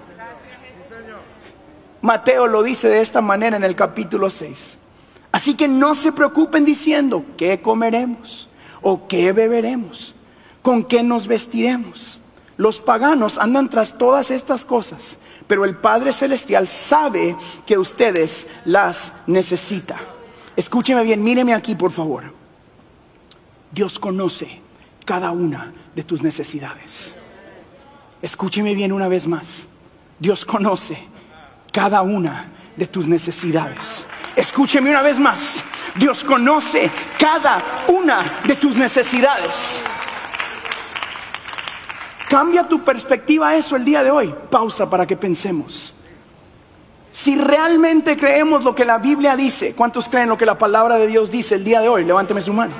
Mateo 2.01 2.47
lo 2.47 2.63
dice 2.63 2.87
de 2.87 3.01
esta 3.01 3.21
manera 3.21 3.57
en 3.57 3.63
el 3.63 3.75
capítulo 3.75 4.29
6. 4.29 4.77
Así 5.31 5.55
que 5.55 5.67
no 5.67 5.95
se 5.95 6.11
preocupen 6.11 6.65
diciendo 6.65 7.23
qué 7.37 7.61
comeremos 7.61 8.49
o 8.81 9.07
qué 9.07 9.31
beberemos, 9.31 10.13
con 10.61 10.83
qué 10.83 11.03
nos 11.03 11.27
vestiremos. 11.27 12.19
Los 12.57 12.79
paganos 12.79 13.37
andan 13.37 13.69
tras 13.69 13.97
todas 13.97 14.31
estas 14.31 14.65
cosas, 14.65 15.17
pero 15.47 15.63
el 15.63 15.77
Padre 15.77 16.11
Celestial 16.11 16.67
sabe 16.67 17.35
que 17.65 17.77
ustedes 17.77 18.47
las 18.65 19.13
necesitan. 19.27 19.99
Escúcheme 20.55 21.03
bien, 21.03 21.23
míreme 21.23 21.53
aquí 21.53 21.75
por 21.75 21.91
favor. 21.91 22.23
Dios 23.71 23.99
conoce 23.99 24.61
cada 25.05 25.31
una 25.31 25.73
de 25.95 26.03
tus 26.03 26.21
necesidades. 26.21 27.13
Escúcheme 28.21 28.75
bien 28.75 28.91
una 28.91 29.07
vez 29.07 29.27
más. 29.27 29.67
Dios 30.19 30.45
conoce 30.45 31.10
cada 31.71 32.01
una 32.01 32.51
de 32.75 32.87
tus 32.87 33.07
necesidades. 33.07 34.05
Escúcheme 34.35 34.89
una 34.89 35.01
vez 35.01 35.19
más. 35.19 35.63
Dios 35.95 36.23
conoce 36.23 36.89
cada 37.17 37.61
una 37.87 38.23
de 38.45 38.55
tus 38.55 38.75
necesidades. 38.75 39.83
Cambia 42.29 42.63
tu 42.63 42.81
perspectiva 42.81 43.49
a 43.49 43.55
eso 43.55 43.75
el 43.75 43.83
día 43.83 44.03
de 44.03 44.11
hoy. 44.11 44.33
Pausa 44.49 44.89
para 44.89 45.05
que 45.05 45.17
pensemos. 45.17 45.93
Si 47.11 47.37
realmente 47.37 48.15
creemos 48.15 48.63
lo 48.63 48.73
que 48.73 48.85
la 48.85 48.97
Biblia 48.99 49.35
dice, 49.35 49.73
¿cuántos 49.75 50.07
creen 50.07 50.29
lo 50.29 50.37
que 50.37 50.45
la 50.45 50.57
palabra 50.57 50.97
de 50.97 51.07
Dios 51.07 51.29
dice 51.29 51.55
el 51.55 51.65
día 51.65 51.81
de 51.81 51.89
hoy? 51.89 52.05
Levánteme 52.05 52.41
su 52.41 52.53
mano. 52.53 52.73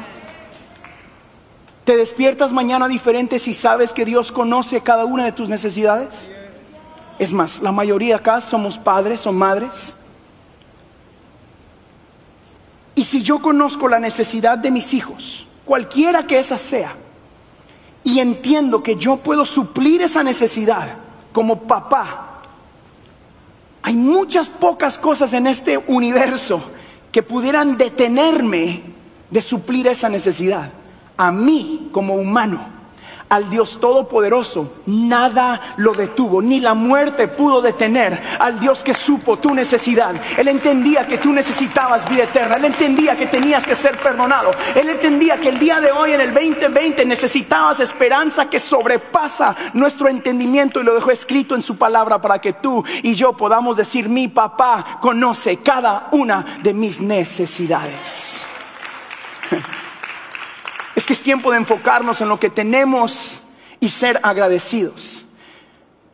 ¿Te 1.84 1.98
despiertas 1.98 2.54
mañana 2.54 2.88
diferente 2.88 3.40
si 3.40 3.54
sabes 3.54 3.92
que 3.92 4.06
Dios 4.06 4.32
conoce 4.32 4.80
cada 4.80 5.04
una 5.04 5.26
de 5.26 5.34
tus 5.34 5.50
necesidades? 5.50 6.32
Es 7.20 7.32
más, 7.32 7.62
la 7.62 7.72
mayoría 7.72 8.18
acá 8.18 8.42
somos 8.42 8.78
padres 8.78 9.26
o 9.28 9.32
madres. 9.32 9.96
Y 12.96 13.04
si 13.04 13.22
yo 13.22 13.42
conozco 13.42 13.88
la 13.88 14.00
necesidad 14.00 14.58
de 14.58 14.72
mis 14.72 14.94
hijos, 14.94 15.48
cualquiera 15.66 16.26
que 16.26 16.40
esa 16.40 16.58
sea, 16.58 16.96
y 18.04 18.20
entiendo 18.20 18.82
que 18.82 18.96
yo 18.96 19.18
puedo 19.18 19.46
suplir 19.46 20.02
esa 20.02 20.24
necesidad 20.24 20.96
como 21.32 21.62
papá, 21.62 22.42
hay 23.84 23.96
muchas 23.96 24.50
pocas 24.50 24.98
cosas 24.98 25.34
en 25.34 25.48
este 25.48 25.78
universo 25.78 26.62
que 27.12 27.24
pudieran 27.24 27.78
detenerme 27.78 28.84
de 29.30 29.42
suplir 29.42 29.88
esa 29.88 30.10
necesidad. 30.10 30.72
A 31.18 31.32
mí 31.32 31.90
como 31.92 32.16
humano 32.16 32.66
al 33.32 33.50
Dios 33.50 33.80
Todopoderoso, 33.80 34.74
nada 34.88 35.76
lo 35.78 35.94
detuvo, 35.94 36.42
ni 36.42 36.60
la 36.60 36.74
muerte 36.74 37.30
pudo 37.30 37.62
detener 37.62 38.22
al 38.40 38.60
Dios 38.60 38.84
que 38.84 38.94
supo 38.94 39.40
tu 39.40 39.54
necesidad. 39.56 40.14
Él 40.38 40.50
entendía 40.50 41.08
que 41.08 41.18
tú 41.18 41.32
necesitabas 41.32 42.08
vida 42.10 42.26
eterna, 42.26 42.56
él 42.56 42.66
entendía 42.66 43.16
que 43.16 43.28
tenías 43.28 43.66
que 43.66 43.74
ser 43.74 43.98
perdonado, 43.98 44.52
él 44.76 44.90
entendía 44.90 45.40
que 45.40 45.48
el 45.48 45.60
día 45.60 45.80
de 45.80 45.94
hoy, 45.94 46.12
en 46.12 46.20
el 46.20 46.34
2020, 46.34 47.06
necesitabas 47.06 47.80
esperanza 47.80 48.50
que 48.50 48.60
sobrepasa 48.60 49.56
nuestro 49.74 50.10
entendimiento 50.10 50.82
y 50.82 50.84
lo 50.84 50.94
dejó 50.94 51.12
escrito 51.12 51.56
en 51.56 51.62
su 51.62 51.78
palabra 51.78 52.20
para 52.20 52.40
que 52.40 52.52
tú 52.52 52.84
y 53.02 53.16
yo 53.16 53.32
podamos 53.32 53.78
decir, 53.78 54.10
mi 54.10 54.28
papá 54.28 55.00
conoce 55.00 55.58
cada 55.58 56.10
una 56.12 56.46
de 56.62 56.74
mis 56.74 57.00
necesidades. 57.00 58.51
Es 61.12 61.22
tiempo 61.22 61.52
de 61.52 61.58
enfocarnos 61.58 62.22
en 62.22 62.30
lo 62.30 62.40
que 62.40 62.50
tenemos 62.50 63.42
y 63.82 63.90
ser 63.90 64.22
agradecidos. 64.24 65.26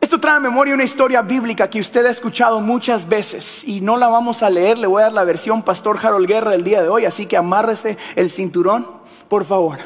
Esto 0.00 0.18
trae 0.18 0.38
a 0.38 0.40
memoria 0.40 0.74
una 0.74 0.82
historia 0.82 1.22
bíblica 1.22 1.70
que 1.70 1.78
usted 1.78 2.04
ha 2.04 2.10
escuchado 2.10 2.58
muchas 2.58 3.08
veces 3.08 3.62
y 3.64 3.80
no 3.80 3.96
la 3.96 4.08
vamos 4.08 4.42
a 4.42 4.50
leer, 4.50 4.76
le 4.76 4.88
voy 4.88 5.02
a 5.02 5.04
dar 5.04 5.12
la 5.12 5.22
versión 5.22 5.62
Pastor 5.62 6.04
Harold 6.04 6.26
Guerra 6.26 6.52
el 6.52 6.64
día 6.64 6.82
de 6.82 6.88
hoy, 6.88 7.04
así 7.04 7.26
que 7.26 7.36
amárrese 7.36 7.96
el 8.16 8.28
cinturón, 8.28 8.88
por 9.28 9.44
favor. 9.44 9.78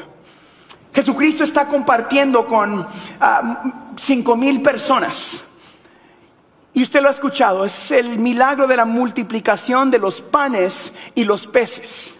Jesucristo 0.95 1.43
está 1.43 1.67
compartiendo 1.67 2.47
con 2.47 2.87
ah, 3.19 3.91
cinco 3.97 4.35
mil 4.35 4.63
personas. 4.63 5.43
Y 6.73 6.81
usted 6.81 7.03
lo 7.03 7.09
ha 7.09 7.11
escuchado, 7.11 7.65
es 7.65 7.91
el 7.91 8.17
milagro 8.17 8.65
de 8.65 8.77
la 8.77 8.85
multiplicación 8.85 9.91
de 9.91 9.99
los 9.99 10.21
panes 10.21 10.91
y 11.13 11.23
los 11.23 11.45
peces. 11.45 12.15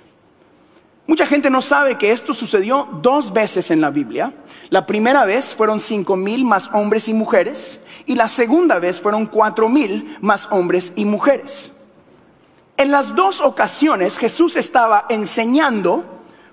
Mucha 1.05 1.27
gente 1.27 1.49
no 1.49 1.61
sabe 1.61 1.97
que 1.97 2.11
esto 2.11 2.33
sucedió 2.33 2.87
dos 3.01 3.33
veces 3.33 3.71
en 3.71 3.81
la 3.81 3.89
Biblia. 3.89 4.33
La 4.69 4.85
primera 4.85 5.25
vez 5.25 5.53
fueron 5.53 5.81
cinco 5.81 6.15
mil 6.15 6.45
más 6.45 6.69
hombres 6.73 7.09
y 7.09 7.13
mujeres 7.13 7.81
y 8.05 8.15
la 8.15 8.29
segunda 8.29 8.79
vez 8.79 9.01
fueron 9.01 9.25
cuatro 9.25 9.67
mil 9.67 10.17
más 10.21 10.47
hombres 10.49 10.93
y 10.95 11.03
mujeres. 11.03 11.71
En 12.77 12.89
las 12.89 13.15
dos 13.15 13.41
ocasiones 13.41 14.17
Jesús 14.17 14.55
estaba 14.55 15.05
enseñando 15.09 16.05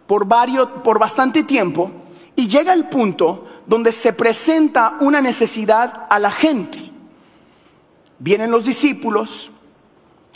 por, 0.08 0.26
varios, 0.26 0.68
por 0.82 0.98
bastante 0.98 1.44
tiempo 1.44 1.92
y 2.34 2.48
llega 2.48 2.72
el 2.72 2.88
punto 2.88 3.46
donde 3.66 3.92
se 3.92 4.12
presenta 4.12 4.96
una 4.98 5.20
necesidad 5.20 6.08
a 6.10 6.18
la 6.18 6.30
gente. 6.32 6.90
Vienen 8.18 8.50
los 8.50 8.64
discípulos 8.64 9.52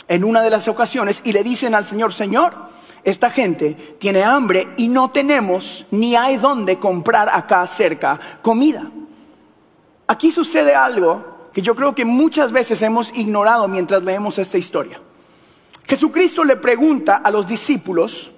en 0.07 0.23
una 0.23 0.41
de 0.41 0.49
las 0.49 0.69
ocasiones 0.69 1.21
y 1.25 1.33
le 1.33 1.43
dicen 1.43 1.75
al 1.75 1.85
Señor, 1.85 2.13
Señor, 2.13 2.64
esta 3.05 3.29
gente 3.29 3.75
tiene 3.99 4.23
hambre 4.23 4.67
y 4.77 4.87
no 4.87 5.11
tenemos 5.11 5.85
ni 5.91 6.15
hay 6.15 6.37
dónde 6.37 6.79
comprar 6.79 7.29
acá 7.31 7.65
cerca 7.67 8.19
comida. 8.41 8.89
Aquí 10.07 10.31
sucede 10.31 10.73
algo 10.73 11.49
que 11.53 11.61
yo 11.61 11.75
creo 11.75 11.93
que 11.93 12.03
muchas 12.03 12.51
veces 12.51 12.81
hemos 12.81 13.15
ignorado 13.15 13.67
mientras 13.67 14.01
leemos 14.01 14.39
esta 14.39 14.57
historia. 14.57 14.99
Jesucristo 15.87 16.43
le 16.43 16.55
pregunta 16.55 17.17
a 17.17 17.29
los 17.29 17.47
discípulos 17.47 18.31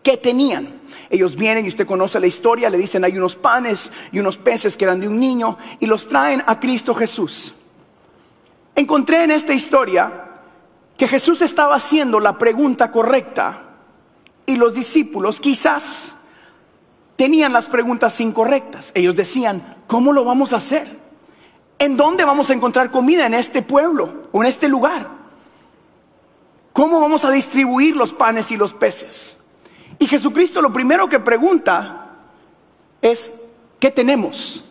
qué 0.00 0.16
tenían. 0.16 0.80
Ellos 1.10 1.34
vienen 1.34 1.64
y 1.64 1.68
usted 1.68 1.84
conoce 1.84 2.20
la 2.20 2.28
historia, 2.28 2.70
le 2.70 2.78
dicen 2.78 3.04
hay 3.04 3.18
unos 3.18 3.34
panes 3.34 3.90
y 4.12 4.20
unos 4.20 4.38
peces 4.38 4.76
que 4.76 4.84
eran 4.84 5.00
de 5.00 5.08
un 5.08 5.18
niño 5.18 5.58
y 5.80 5.86
los 5.86 6.06
traen 6.06 6.40
a 6.46 6.60
Cristo 6.60 6.94
Jesús. 6.94 7.52
Encontré 8.76 9.24
en 9.24 9.32
esta 9.32 9.52
historia 9.52 10.28
que 10.96 11.08
Jesús 11.08 11.42
estaba 11.42 11.74
haciendo 11.74 12.20
la 12.20 12.38
pregunta 12.38 12.92
correcta 12.92 13.61
y 14.46 14.56
los 14.56 14.74
discípulos 14.74 15.40
quizás 15.40 16.14
tenían 17.16 17.52
las 17.52 17.66
preguntas 17.66 18.20
incorrectas. 18.20 18.92
Ellos 18.94 19.14
decían, 19.14 19.76
¿cómo 19.86 20.12
lo 20.12 20.24
vamos 20.24 20.52
a 20.52 20.56
hacer? 20.56 21.00
¿En 21.78 21.96
dónde 21.96 22.24
vamos 22.24 22.50
a 22.50 22.54
encontrar 22.54 22.90
comida 22.90 23.26
en 23.26 23.34
este 23.34 23.62
pueblo 23.62 24.28
o 24.32 24.42
en 24.42 24.48
este 24.48 24.68
lugar? 24.68 25.08
¿Cómo 26.72 27.00
vamos 27.00 27.24
a 27.24 27.30
distribuir 27.30 27.96
los 27.96 28.12
panes 28.12 28.50
y 28.50 28.56
los 28.56 28.72
peces? 28.72 29.36
Y 29.98 30.06
Jesucristo 30.06 30.62
lo 30.62 30.72
primero 30.72 31.08
que 31.08 31.20
pregunta 31.20 32.12
es, 33.00 33.32
¿qué 33.78 33.90
tenemos? 33.90 34.64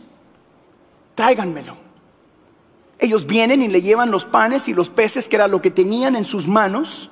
Tráiganmelo. 1.15 1.77
Ellos 2.97 3.25
vienen 3.25 3.61
y 3.61 3.67
le 3.67 3.81
llevan 3.81 4.11
los 4.11 4.25
panes 4.25 4.67
y 4.67 4.73
los 4.73 4.89
peces, 4.89 5.27
que 5.27 5.35
era 5.35 5.47
lo 5.47 5.61
que 5.61 5.71
tenían 5.71 6.15
en 6.15 6.25
sus 6.25 6.47
manos, 6.47 7.10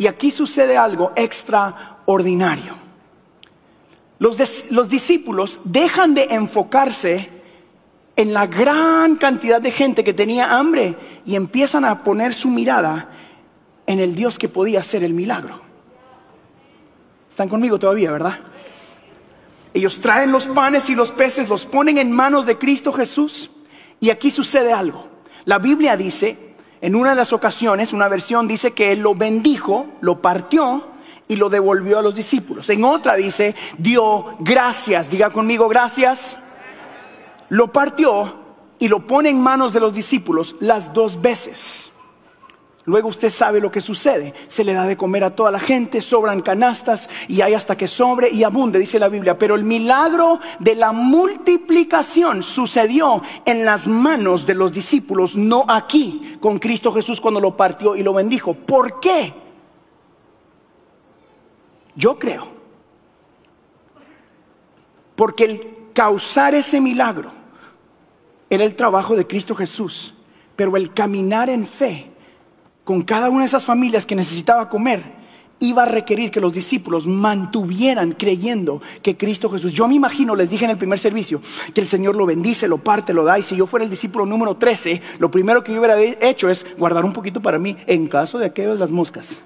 y 0.00 0.06
aquí 0.06 0.30
sucede 0.30 0.78
algo 0.78 1.12
extraordinario. 1.14 2.72
Los, 4.18 4.70
los, 4.70 4.88
discípulos 4.88 5.60
dejan 5.64 6.14
de 6.14 6.24
enfocarse 6.30 7.28
en 8.16 8.32
la 8.32 8.46
gran 8.46 9.16
cantidad 9.16 9.60
de 9.60 9.70
gente 9.70 10.02
que 10.02 10.14
tenía 10.14 10.56
hambre 10.56 10.96
y 11.26 11.36
empiezan 11.36 11.84
a 11.84 12.02
poner 12.02 12.32
su 12.32 12.48
mirada 12.48 13.10
en 13.86 14.00
el 14.00 14.14
Dios 14.14 14.38
que 14.38 14.48
podía 14.48 14.80
hacer 14.80 15.04
el 15.04 15.12
milagro. 15.12 15.60
¿Están 17.28 17.50
conmigo 17.50 17.78
todavía, 17.78 18.10
verdad? 18.10 18.38
Ellos 19.74 20.00
traen 20.00 20.32
los 20.32 20.46
panes 20.46 20.88
y 20.88 20.94
los 20.94 21.10
peces, 21.10 21.50
los 21.50 21.66
ponen 21.66 21.98
en 21.98 22.10
manos 22.10 22.46
de 22.46 22.56
Cristo 22.56 22.90
Jesús 22.90 23.50
y 24.00 24.08
aquí 24.08 24.30
sucede 24.30 24.72
algo. 24.72 25.08
La 25.44 25.58
Biblia 25.58 25.94
dice 25.98 26.49
en 26.82 26.94
una 26.94 27.10
de 27.10 27.16
las 27.16 27.32
ocasiones, 27.32 27.92
una 27.92 28.08
versión 28.08 28.48
dice 28.48 28.72
que 28.72 28.92
él 28.92 29.00
lo 29.00 29.14
bendijo, 29.14 29.86
lo 30.00 30.22
partió 30.22 30.84
y 31.28 31.36
lo 31.36 31.50
devolvió 31.50 31.98
a 31.98 32.02
los 32.02 32.14
discípulos. 32.14 32.68
En 32.70 32.84
otra 32.84 33.14
dice, 33.14 33.54
dio 33.78 34.36
gracias, 34.40 35.10
diga 35.10 35.30
conmigo 35.30 35.68
gracias. 35.68 36.38
Lo 37.50 37.68
partió 37.68 38.34
y 38.78 38.88
lo 38.88 39.06
pone 39.06 39.28
en 39.28 39.40
manos 39.40 39.72
de 39.72 39.80
los 39.80 39.94
discípulos 39.94 40.56
las 40.60 40.94
dos 40.94 41.20
veces. 41.20 41.90
Luego 42.90 43.08
usted 43.08 43.30
sabe 43.30 43.60
lo 43.60 43.70
que 43.70 43.80
sucede. 43.80 44.34
Se 44.48 44.64
le 44.64 44.72
da 44.72 44.84
de 44.84 44.96
comer 44.96 45.22
a 45.22 45.36
toda 45.36 45.52
la 45.52 45.60
gente, 45.60 46.02
sobran 46.02 46.42
canastas 46.42 47.08
y 47.28 47.40
hay 47.40 47.54
hasta 47.54 47.76
que 47.76 47.86
sobre 47.86 48.30
y 48.30 48.42
abunde, 48.42 48.80
dice 48.80 48.98
la 48.98 49.08
Biblia. 49.08 49.38
Pero 49.38 49.54
el 49.54 49.62
milagro 49.62 50.40
de 50.58 50.74
la 50.74 50.90
multiplicación 50.90 52.42
sucedió 52.42 53.22
en 53.44 53.64
las 53.64 53.86
manos 53.86 54.44
de 54.44 54.56
los 54.56 54.72
discípulos, 54.72 55.36
no 55.36 55.64
aquí 55.68 56.36
con 56.40 56.58
Cristo 56.58 56.92
Jesús 56.92 57.20
cuando 57.20 57.38
lo 57.38 57.56
partió 57.56 57.94
y 57.94 58.02
lo 58.02 58.12
bendijo. 58.12 58.54
¿Por 58.54 58.98
qué? 58.98 59.32
Yo 61.94 62.18
creo. 62.18 62.48
Porque 65.14 65.44
el 65.44 65.76
causar 65.92 66.56
ese 66.56 66.80
milagro 66.80 67.30
era 68.48 68.64
el 68.64 68.74
trabajo 68.74 69.14
de 69.14 69.28
Cristo 69.28 69.54
Jesús. 69.54 70.12
Pero 70.56 70.76
el 70.76 70.92
caminar 70.92 71.48
en 71.48 71.64
fe 71.64 72.09
con 72.90 73.02
cada 73.02 73.30
una 73.30 73.42
de 73.42 73.46
esas 73.46 73.64
familias 73.64 74.04
que 74.04 74.16
necesitaba 74.16 74.68
comer, 74.68 75.00
iba 75.60 75.84
a 75.84 75.86
requerir 75.86 76.32
que 76.32 76.40
los 76.40 76.52
discípulos 76.52 77.06
mantuvieran 77.06 78.10
creyendo 78.10 78.82
que 79.00 79.16
Cristo 79.16 79.48
Jesús. 79.48 79.72
Yo 79.72 79.86
me 79.86 79.94
imagino, 79.94 80.34
les 80.34 80.50
dije 80.50 80.64
en 80.64 80.72
el 80.72 80.76
primer 80.76 80.98
servicio, 80.98 81.40
que 81.72 81.82
el 81.82 81.86
Señor 81.86 82.16
lo 82.16 82.26
bendice, 82.26 82.66
lo 82.66 82.78
parte, 82.78 83.14
lo 83.14 83.22
da. 83.22 83.38
Y 83.38 83.44
si 83.44 83.54
yo 83.54 83.68
fuera 83.68 83.84
el 83.84 83.90
discípulo 83.90 84.26
número 84.26 84.56
13, 84.56 85.00
lo 85.20 85.30
primero 85.30 85.62
que 85.62 85.72
yo 85.72 85.78
hubiera 85.78 86.00
hecho 86.00 86.48
es 86.48 86.66
guardar 86.76 87.04
un 87.04 87.12
poquito 87.12 87.40
para 87.40 87.60
mí 87.60 87.76
en 87.86 88.08
caso 88.08 88.40
de 88.40 88.46
aquello 88.46 88.72
de 88.72 88.80
las 88.80 88.90
moscas. 88.90 89.40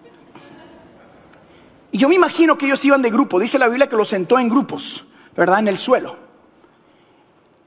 Y 1.92 1.98
yo 1.98 2.08
me 2.08 2.14
imagino 2.14 2.56
que 2.56 2.64
ellos 2.64 2.82
iban 2.86 3.02
de 3.02 3.10
grupo. 3.10 3.38
Dice 3.38 3.58
la 3.58 3.68
Biblia 3.68 3.90
que 3.90 3.96
los 3.96 4.08
sentó 4.08 4.38
en 4.38 4.48
grupos, 4.48 5.04
¿verdad? 5.36 5.58
En 5.58 5.68
el 5.68 5.76
suelo. 5.76 6.16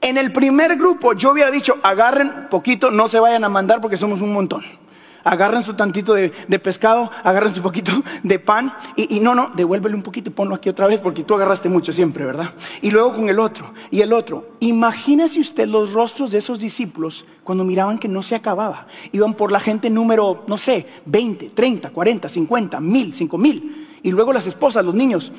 En 0.00 0.18
el 0.18 0.32
primer 0.32 0.74
grupo 0.74 1.12
yo 1.12 1.30
hubiera 1.30 1.52
dicho, 1.52 1.78
agarren 1.84 2.48
poquito, 2.50 2.90
no 2.90 3.08
se 3.08 3.20
vayan 3.20 3.44
a 3.44 3.48
mandar 3.48 3.80
porque 3.80 3.96
somos 3.96 4.20
un 4.20 4.32
montón. 4.32 4.87
Agarran 5.24 5.64
su 5.64 5.74
tantito 5.74 6.14
de, 6.14 6.30
pescado, 6.58 7.10
agarran 7.24 7.54
su 7.54 7.62
poquito 7.62 7.92
de 8.22 8.38
pan 8.38 8.72
y, 8.96 9.16
y, 9.16 9.20
no, 9.20 9.34
no, 9.34 9.50
devuélvele 9.54 9.94
un 9.94 10.02
poquito 10.02 10.30
y 10.30 10.32
ponlo 10.32 10.54
aquí 10.54 10.68
otra 10.68 10.86
vez 10.86 11.00
porque 11.00 11.24
tú 11.24 11.34
agarraste 11.34 11.68
mucho 11.68 11.92
siempre, 11.92 12.24
¿verdad? 12.24 12.50
Y 12.82 12.90
luego 12.90 13.14
con 13.14 13.28
el 13.28 13.38
otro 13.38 13.72
y 13.90 14.00
el 14.00 14.12
otro. 14.12 14.50
Imagínese 14.60 15.40
usted 15.40 15.66
los 15.66 15.92
rostros 15.92 16.30
de 16.30 16.38
esos 16.38 16.58
discípulos 16.58 17.26
cuando 17.44 17.64
miraban 17.64 17.98
que 17.98 18.08
no 18.08 18.22
se 18.22 18.34
acababa. 18.34 18.86
Iban 19.12 19.34
por 19.34 19.52
la 19.52 19.60
gente 19.60 19.90
número, 19.90 20.44
no 20.46 20.58
sé, 20.58 20.86
20, 21.06 21.50
30, 21.50 21.90
40, 21.90 22.28
50, 22.28 22.80
mil, 22.80 23.14
5 23.14 23.38
mil. 23.38 23.88
Y 24.02 24.10
luego 24.10 24.32
las 24.32 24.46
esposas, 24.46 24.84
los 24.84 24.94
niños. 24.94 25.32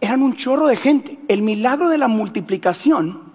Eran 0.00 0.22
un 0.22 0.34
chorro 0.34 0.66
de 0.66 0.76
gente. 0.76 1.18
El 1.28 1.42
milagro 1.42 1.88
de 1.88 1.98
la 1.98 2.08
multiplicación 2.08 3.32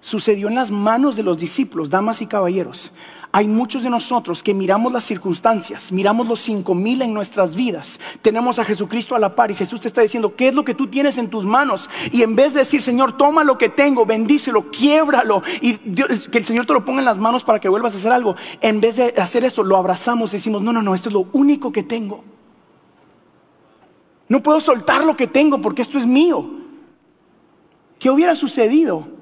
sucedió 0.00 0.48
en 0.48 0.54
las 0.54 0.70
manos 0.70 1.16
de 1.16 1.22
los 1.22 1.38
discípulos, 1.38 1.90
damas 1.90 2.22
y 2.22 2.26
caballeros. 2.26 2.92
Hay 3.36 3.48
muchos 3.48 3.82
de 3.82 3.90
nosotros 3.90 4.42
que 4.42 4.54
miramos 4.54 4.90
las 4.94 5.04
circunstancias, 5.04 5.92
miramos 5.92 6.26
los 6.26 6.40
cinco 6.40 6.74
mil 6.74 7.02
en 7.02 7.12
nuestras 7.12 7.54
vidas, 7.54 8.00
tenemos 8.22 8.58
a 8.58 8.64
Jesucristo 8.64 9.14
a 9.14 9.18
la 9.18 9.34
par 9.34 9.50
y 9.50 9.54
Jesús 9.54 9.78
te 9.78 9.88
está 9.88 10.00
diciendo, 10.00 10.34
¿qué 10.34 10.48
es 10.48 10.54
lo 10.54 10.64
que 10.64 10.72
tú 10.72 10.86
tienes 10.86 11.18
en 11.18 11.28
tus 11.28 11.44
manos? 11.44 11.90
Y 12.12 12.22
en 12.22 12.34
vez 12.34 12.54
de 12.54 12.60
decir, 12.60 12.80
Señor, 12.80 13.18
toma 13.18 13.44
lo 13.44 13.58
que 13.58 13.68
tengo, 13.68 14.06
bendícelo, 14.06 14.70
quiébralo 14.70 15.42
y 15.60 15.74
que 15.74 16.38
el 16.38 16.46
Señor 16.46 16.64
te 16.64 16.72
lo 16.72 16.82
ponga 16.82 17.00
en 17.00 17.04
las 17.04 17.18
manos 17.18 17.44
para 17.44 17.60
que 17.60 17.68
vuelvas 17.68 17.92
a 17.92 17.98
hacer 17.98 18.10
algo, 18.10 18.36
en 18.62 18.80
vez 18.80 18.96
de 18.96 19.12
hacer 19.18 19.44
eso, 19.44 19.62
lo 19.62 19.76
abrazamos 19.76 20.32
y 20.32 20.38
decimos, 20.38 20.62
no, 20.62 20.72
no, 20.72 20.80
no, 20.80 20.94
esto 20.94 21.10
es 21.10 21.12
lo 21.12 21.26
único 21.34 21.70
que 21.70 21.82
tengo. 21.82 22.24
No 24.30 24.42
puedo 24.42 24.62
soltar 24.62 25.04
lo 25.04 25.14
que 25.14 25.26
tengo 25.26 25.60
porque 25.60 25.82
esto 25.82 25.98
es 25.98 26.06
mío. 26.06 26.52
¿Qué 27.98 28.08
hubiera 28.08 28.34
sucedido 28.34 29.15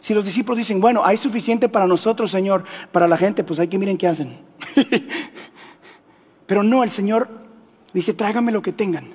si 0.00 0.14
los 0.14 0.24
discípulos 0.24 0.58
dicen, 0.58 0.80
bueno, 0.80 1.04
hay 1.04 1.16
suficiente 1.16 1.68
para 1.68 1.86
nosotros, 1.86 2.30
Señor, 2.30 2.64
para 2.92 3.08
la 3.08 3.16
gente, 3.16 3.42
pues 3.42 3.58
hay 3.58 3.68
que 3.68 3.78
miren 3.78 3.98
qué 3.98 4.06
hacen. 4.06 4.38
Pero 6.46 6.62
no, 6.62 6.84
el 6.84 6.90
Señor 6.90 7.28
dice, 7.92 8.14
tráigame 8.14 8.52
lo 8.52 8.62
que 8.62 8.72
tengan. 8.72 9.12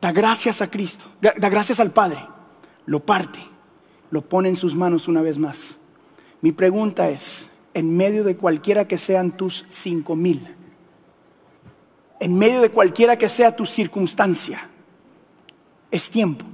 Da 0.00 0.10
gracias 0.10 0.60
a 0.60 0.68
Cristo, 0.68 1.04
da 1.20 1.48
gracias 1.48 1.78
al 1.78 1.92
Padre, 1.92 2.26
lo 2.86 3.00
parte, 3.00 3.38
lo 4.10 4.22
pone 4.22 4.48
en 4.48 4.56
sus 4.56 4.74
manos 4.74 5.06
una 5.06 5.22
vez 5.22 5.38
más. 5.38 5.78
Mi 6.40 6.50
pregunta 6.50 7.08
es, 7.08 7.50
en 7.72 7.96
medio 7.96 8.24
de 8.24 8.36
cualquiera 8.36 8.88
que 8.88 8.98
sean 8.98 9.36
tus 9.36 9.64
cinco 9.70 10.16
mil, 10.16 10.56
en 12.18 12.36
medio 12.36 12.60
de 12.60 12.70
cualquiera 12.70 13.16
que 13.16 13.28
sea 13.28 13.54
tu 13.54 13.64
circunstancia, 13.64 14.68
es 15.92 16.10
tiempo 16.10 16.44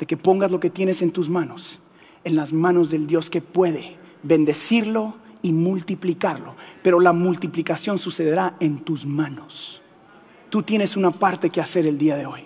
de 0.00 0.06
que 0.06 0.16
pongas 0.16 0.50
lo 0.50 0.58
que 0.58 0.70
tienes 0.70 1.02
en 1.02 1.12
tus 1.12 1.28
manos, 1.28 1.78
en 2.24 2.34
las 2.34 2.54
manos 2.54 2.90
del 2.90 3.06
Dios 3.06 3.28
que 3.28 3.42
puede 3.42 3.98
bendecirlo 4.22 5.14
y 5.42 5.52
multiplicarlo. 5.52 6.56
Pero 6.82 7.00
la 7.00 7.12
multiplicación 7.12 7.98
sucederá 7.98 8.56
en 8.60 8.80
tus 8.80 9.04
manos. 9.04 9.82
Tú 10.48 10.62
tienes 10.62 10.96
una 10.96 11.10
parte 11.10 11.50
que 11.50 11.60
hacer 11.60 11.86
el 11.86 11.98
día 11.98 12.16
de 12.16 12.24
hoy. 12.24 12.44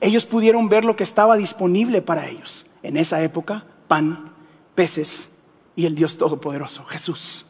Ellos 0.00 0.24
pudieron 0.24 0.68
ver 0.68 0.84
lo 0.84 0.94
que 0.94 1.04
estaba 1.04 1.36
disponible 1.36 2.00
para 2.00 2.28
ellos. 2.28 2.64
En 2.82 2.96
esa 2.96 3.20
época, 3.22 3.64
pan, 3.88 4.32
peces 4.76 5.32
y 5.74 5.84
el 5.84 5.96
Dios 5.96 6.16
Todopoderoso, 6.16 6.84
Jesús. 6.84 7.44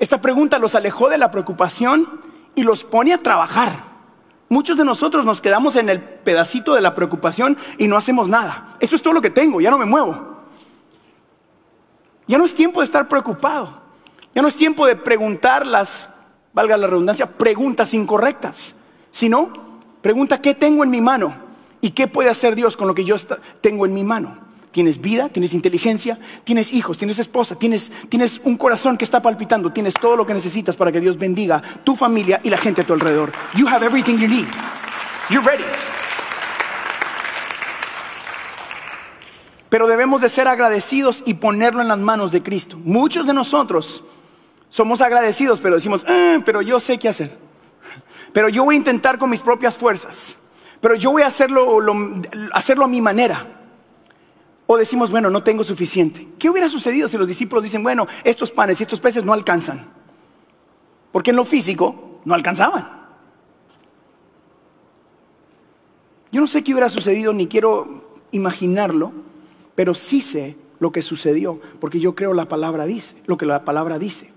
Esta 0.00 0.20
pregunta 0.20 0.58
los 0.58 0.74
alejó 0.74 1.08
de 1.08 1.16
la 1.16 1.30
preocupación 1.30 2.20
y 2.56 2.64
los 2.64 2.82
pone 2.82 3.14
a 3.14 3.22
trabajar. 3.22 3.91
Muchos 4.52 4.76
de 4.76 4.84
nosotros 4.84 5.24
nos 5.24 5.40
quedamos 5.40 5.76
en 5.76 5.88
el 5.88 5.98
pedacito 5.98 6.74
de 6.74 6.82
la 6.82 6.94
preocupación 6.94 7.56
y 7.78 7.88
no 7.88 7.96
hacemos 7.96 8.28
nada. 8.28 8.76
Eso 8.80 8.96
es 8.96 9.00
todo 9.00 9.14
lo 9.14 9.22
que 9.22 9.30
tengo, 9.30 9.62
ya 9.62 9.70
no 9.70 9.78
me 9.78 9.86
muevo. 9.86 10.42
Ya 12.26 12.36
no 12.36 12.44
es 12.44 12.54
tiempo 12.54 12.80
de 12.80 12.84
estar 12.84 13.08
preocupado. 13.08 13.80
Ya 14.34 14.42
no 14.42 14.48
es 14.48 14.54
tiempo 14.54 14.84
de 14.84 14.94
preguntar 14.94 15.66
las, 15.66 16.16
valga 16.52 16.76
la 16.76 16.86
redundancia, 16.86 17.24
preguntas 17.30 17.94
incorrectas. 17.94 18.74
Sino, 19.10 19.54
pregunta 20.02 20.42
qué 20.42 20.54
tengo 20.54 20.84
en 20.84 20.90
mi 20.90 21.00
mano 21.00 21.34
y 21.80 21.92
qué 21.92 22.06
puede 22.06 22.28
hacer 22.28 22.54
Dios 22.54 22.76
con 22.76 22.88
lo 22.88 22.94
que 22.94 23.06
yo 23.06 23.16
tengo 23.62 23.86
en 23.86 23.94
mi 23.94 24.04
mano. 24.04 24.36
Tienes 24.72 25.00
vida, 25.00 25.28
tienes 25.28 25.52
inteligencia, 25.52 26.18
tienes 26.44 26.72
hijos, 26.72 26.96
tienes 26.96 27.18
esposa, 27.18 27.56
tienes, 27.56 27.92
tienes 28.08 28.40
un 28.42 28.56
corazón 28.56 28.96
que 28.96 29.04
está 29.04 29.20
palpitando, 29.20 29.70
tienes 29.70 29.92
todo 29.94 30.16
lo 30.16 30.26
que 30.26 30.32
necesitas 30.32 30.76
para 30.76 30.90
que 30.90 31.00
Dios 31.00 31.18
bendiga 31.18 31.62
tu 31.84 31.94
familia 31.94 32.40
y 32.42 32.48
la 32.48 32.56
gente 32.56 32.80
a 32.80 32.84
tu 32.84 32.94
alrededor. 32.94 33.32
You 33.54 33.68
have 33.68 33.84
everything 33.84 34.16
you 34.16 34.28
need. 34.28 34.48
You're 35.28 35.46
ready. 35.46 35.64
Pero 39.68 39.86
debemos 39.86 40.20
de 40.20 40.28
ser 40.28 40.48
agradecidos 40.48 41.22
y 41.26 41.34
ponerlo 41.34 41.80
en 41.80 41.88
las 41.88 41.98
manos 41.98 42.32
de 42.32 42.42
Cristo. 42.42 42.78
Muchos 42.82 43.26
de 43.26 43.34
nosotros 43.34 44.04
somos 44.70 45.00
agradecidos, 45.02 45.60
pero 45.60 45.76
decimos, 45.76 46.04
ah, 46.08 46.38
pero 46.44 46.62
yo 46.62 46.80
sé 46.80 46.98
qué 46.98 47.08
hacer. 47.08 47.38
Pero 48.32 48.48
yo 48.48 48.64
voy 48.64 48.74
a 48.74 48.78
intentar 48.78 49.18
con 49.18 49.28
mis 49.28 49.40
propias 49.40 49.76
fuerzas. 49.76 50.36
Pero 50.80 50.94
yo 50.94 51.10
voy 51.10 51.22
a 51.22 51.26
hacerlo, 51.26 51.78
hacerlo 52.52 52.84
a 52.86 52.88
mi 52.88 53.00
manera. 53.00 53.46
O 54.66 54.76
decimos, 54.76 55.10
bueno, 55.10 55.30
no 55.30 55.42
tengo 55.42 55.64
suficiente. 55.64 56.28
¿Qué 56.38 56.48
hubiera 56.48 56.68
sucedido 56.68 57.08
si 57.08 57.18
los 57.18 57.28
discípulos 57.28 57.64
dicen, 57.64 57.82
bueno, 57.82 58.06
estos 58.24 58.50
panes 58.50 58.80
y 58.80 58.84
estos 58.84 59.00
peces 59.00 59.24
no 59.24 59.32
alcanzan? 59.32 59.86
Porque 61.10 61.30
en 61.30 61.36
lo 61.36 61.44
físico 61.44 62.20
no 62.24 62.34
alcanzaban. 62.34 63.02
Yo 66.30 66.40
no 66.40 66.46
sé 66.46 66.64
qué 66.64 66.72
hubiera 66.72 66.88
sucedido, 66.88 67.32
ni 67.32 67.46
quiero 67.46 68.18
imaginarlo, 68.30 69.12
pero 69.74 69.94
sí 69.94 70.22
sé 70.22 70.56
lo 70.80 70.90
que 70.90 71.02
sucedió, 71.02 71.60
porque 71.80 72.00
yo 72.00 72.14
creo 72.14 72.32
la 72.32 72.48
palabra 72.48 72.86
dice, 72.86 73.16
lo 73.26 73.36
que 73.36 73.46
la 73.46 73.64
palabra 73.64 73.98
dice. 73.98 74.30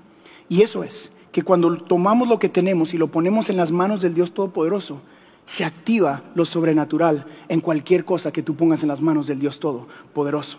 Y 0.49 0.61
eso 0.61 0.83
es 0.83 1.11
que 1.31 1.43
cuando 1.43 1.77
tomamos 1.77 2.27
lo 2.27 2.39
que 2.39 2.49
tenemos 2.49 2.93
y 2.93 2.97
lo 2.97 3.07
ponemos 3.07 3.49
en 3.49 3.57
las 3.57 3.71
manos 3.71 4.01
del 4.01 4.13
Dios 4.13 4.33
Todopoderoso, 4.33 5.01
se 5.45 5.63
activa 5.63 6.23
lo 6.33 6.45
sobrenatural 6.45 7.25
en 7.49 7.61
cualquier 7.61 8.05
cosa 8.05 8.31
que 8.31 8.43
tú 8.43 8.55
pongas 8.55 8.83
en 8.83 8.89
las 8.89 9.01
manos 9.01 9.27
del 9.27 9.39
Dios 9.39 9.59
Todopoderoso. 9.59 10.57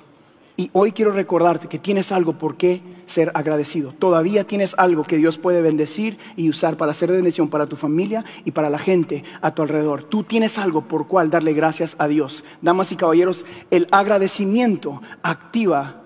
Y 0.59 0.71
hoy 0.73 0.93
quiero 0.93 1.13
recordarte 1.13 1.69
que 1.69 1.79
tienes 1.79 2.13
algo 2.13 2.35
por 2.35 2.57
qué 2.57 2.81
ser 3.05 3.31
agradecido. 3.35 3.93
Todavía 3.93 4.45
tienes 4.45 4.75
algo 4.79 5.05
que 5.05 5.19
Dios 5.19 5.37
puede 5.37 5.61
bendecir 5.61 6.17
y 6.35 6.49
usar 6.49 6.79
para 6.79 6.93
hacer 6.93 7.13
bendición 7.13 7.49
para 7.49 7.67
tu 7.67 7.77
familia 7.77 8.25
y 8.45 8.53
para 8.53 8.71
la 8.71 8.79
gente 8.79 9.23
a 9.43 9.55
tu 9.55 9.61
alrededor. 9.61 10.03
Tú 10.03 10.23
tienes 10.23 10.59
algo 10.59 10.83
por 10.83 11.09
cual 11.09 11.29
darle 11.29 11.53
gracias 11.53 11.95
a 11.99 12.09
Dios. 12.09 12.43
Damas 12.63 12.91
y 12.91 12.97
caballeros, 12.97 13.45
el 13.71 13.87
agradecimiento 13.91 15.03
activa 15.23 16.03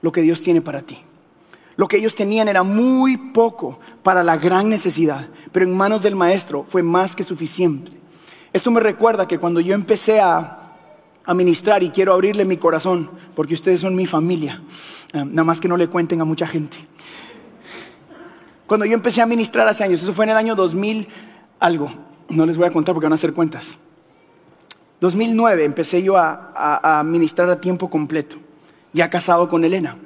lo 0.00 0.10
que 0.10 0.22
Dios 0.22 0.42
tiene 0.42 0.60
para 0.60 0.82
ti. 0.82 0.98
Lo 1.76 1.88
que 1.88 1.96
ellos 1.96 2.14
tenían 2.14 2.48
era 2.48 2.62
muy 2.62 3.16
poco 3.16 3.78
para 4.02 4.22
la 4.22 4.36
gran 4.36 4.68
necesidad, 4.68 5.28
pero 5.52 5.64
en 5.64 5.76
manos 5.76 6.02
del 6.02 6.16
maestro 6.16 6.66
fue 6.68 6.82
más 6.82 7.16
que 7.16 7.22
suficiente. 7.22 7.92
Esto 8.52 8.70
me 8.70 8.80
recuerda 8.80 9.26
que 9.26 9.38
cuando 9.38 9.60
yo 9.60 9.74
empecé 9.74 10.20
a, 10.20 10.58
ministrar 11.34 11.82
y 11.84 11.90
quiero 11.90 12.12
abrirle 12.12 12.44
mi 12.44 12.56
corazón, 12.56 13.08
porque 13.34 13.54
ustedes 13.54 13.80
son 13.80 13.94
mi 13.94 14.06
familia, 14.06 14.60
eh, 15.12 15.24
nada 15.24 15.44
más 15.44 15.60
que 15.60 15.68
no 15.68 15.76
le 15.76 15.88
cuenten 15.88 16.20
a 16.20 16.24
mucha 16.24 16.46
gente. 16.46 16.76
Cuando 18.66 18.84
yo 18.84 18.94
empecé 18.94 19.22
a 19.22 19.26
ministrar 19.26 19.66
hace 19.68 19.84
años, 19.84 20.02
eso 20.02 20.12
fue 20.12 20.24
en 20.24 20.32
el 20.32 20.36
año 20.36 20.56
2000 20.56 21.06
algo, 21.60 21.92
no 22.28 22.44
les 22.44 22.58
voy 22.58 22.66
a 22.66 22.70
contar 22.72 22.92
porque 22.94 23.06
van 23.06 23.12
a 23.12 23.14
hacer 23.14 23.32
cuentas. 23.32 23.78
2009 25.00 25.64
empecé 25.64 26.02
yo 26.02 26.16
a, 26.16 26.52
a 26.98 27.02
ministrar 27.04 27.48
a 27.48 27.60
tiempo 27.60 27.88
completo, 27.88 28.36
ya 28.92 29.08
casado 29.08 29.48
con 29.48 29.64
Elena. 29.64 29.96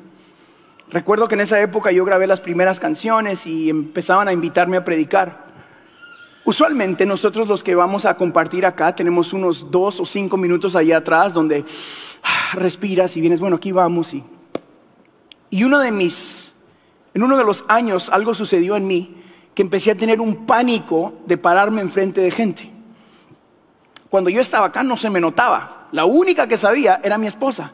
Recuerdo 0.90 1.26
que 1.26 1.34
en 1.34 1.40
esa 1.40 1.60
época 1.60 1.90
yo 1.90 2.04
grabé 2.04 2.26
las 2.26 2.40
primeras 2.40 2.78
canciones 2.78 3.46
y 3.46 3.70
empezaban 3.70 4.28
a 4.28 4.32
invitarme 4.32 4.76
a 4.76 4.84
predicar. 4.84 5.46
Usualmente 6.44 7.04
nosotros 7.06 7.48
los 7.48 7.64
que 7.64 7.74
vamos 7.74 8.04
a 8.04 8.16
compartir 8.16 8.64
acá 8.64 8.94
tenemos 8.94 9.32
unos 9.32 9.68
dos 9.72 9.98
o 9.98 10.06
cinco 10.06 10.36
minutos 10.36 10.76
allá 10.76 10.98
atrás 10.98 11.34
donde 11.34 11.64
ah, 12.22 12.54
respiras 12.54 13.16
y 13.16 13.20
vienes, 13.20 13.40
bueno, 13.40 13.56
aquí 13.56 13.72
vamos. 13.72 14.14
Y, 14.14 14.22
y 15.50 15.64
uno 15.64 15.80
de 15.80 15.90
mis, 15.90 16.52
en 17.14 17.24
uno 17.24 17.36
de 17.36 17.42
los 17.42 17.64
años 17.66 18.08
algo 18.10 18.32
sucedió 18.32 18.76
en 18.76 18.86
mí 18.86 19.22
que 19.56 19.62
empecé 19.62 19.90
a 19.90 19.96
tener 19.96 20.20
un 20.20 20.46
pánico 20.46 21.14
de 21.26 21.36
pararme 21.36 21.80
enfrente 21.82 22.20
de 22.20 22.30
gente. 22.30 22.70
Cuando 24.08 24.30
yo 24.30 24.40
estaba 24.40 24.66
acá 24.66 24.84
no 24.84 24.96
se 24.96 25.10
me 25.10 25.20
notaba. 25.20 25.88
La 25.90 26.04
única 26.04 26.46
que 26.46 26.58
sabía 26.58 27.00
era 27.02 27.18
mi 27.18 27.26
esposa, 27.26 27.72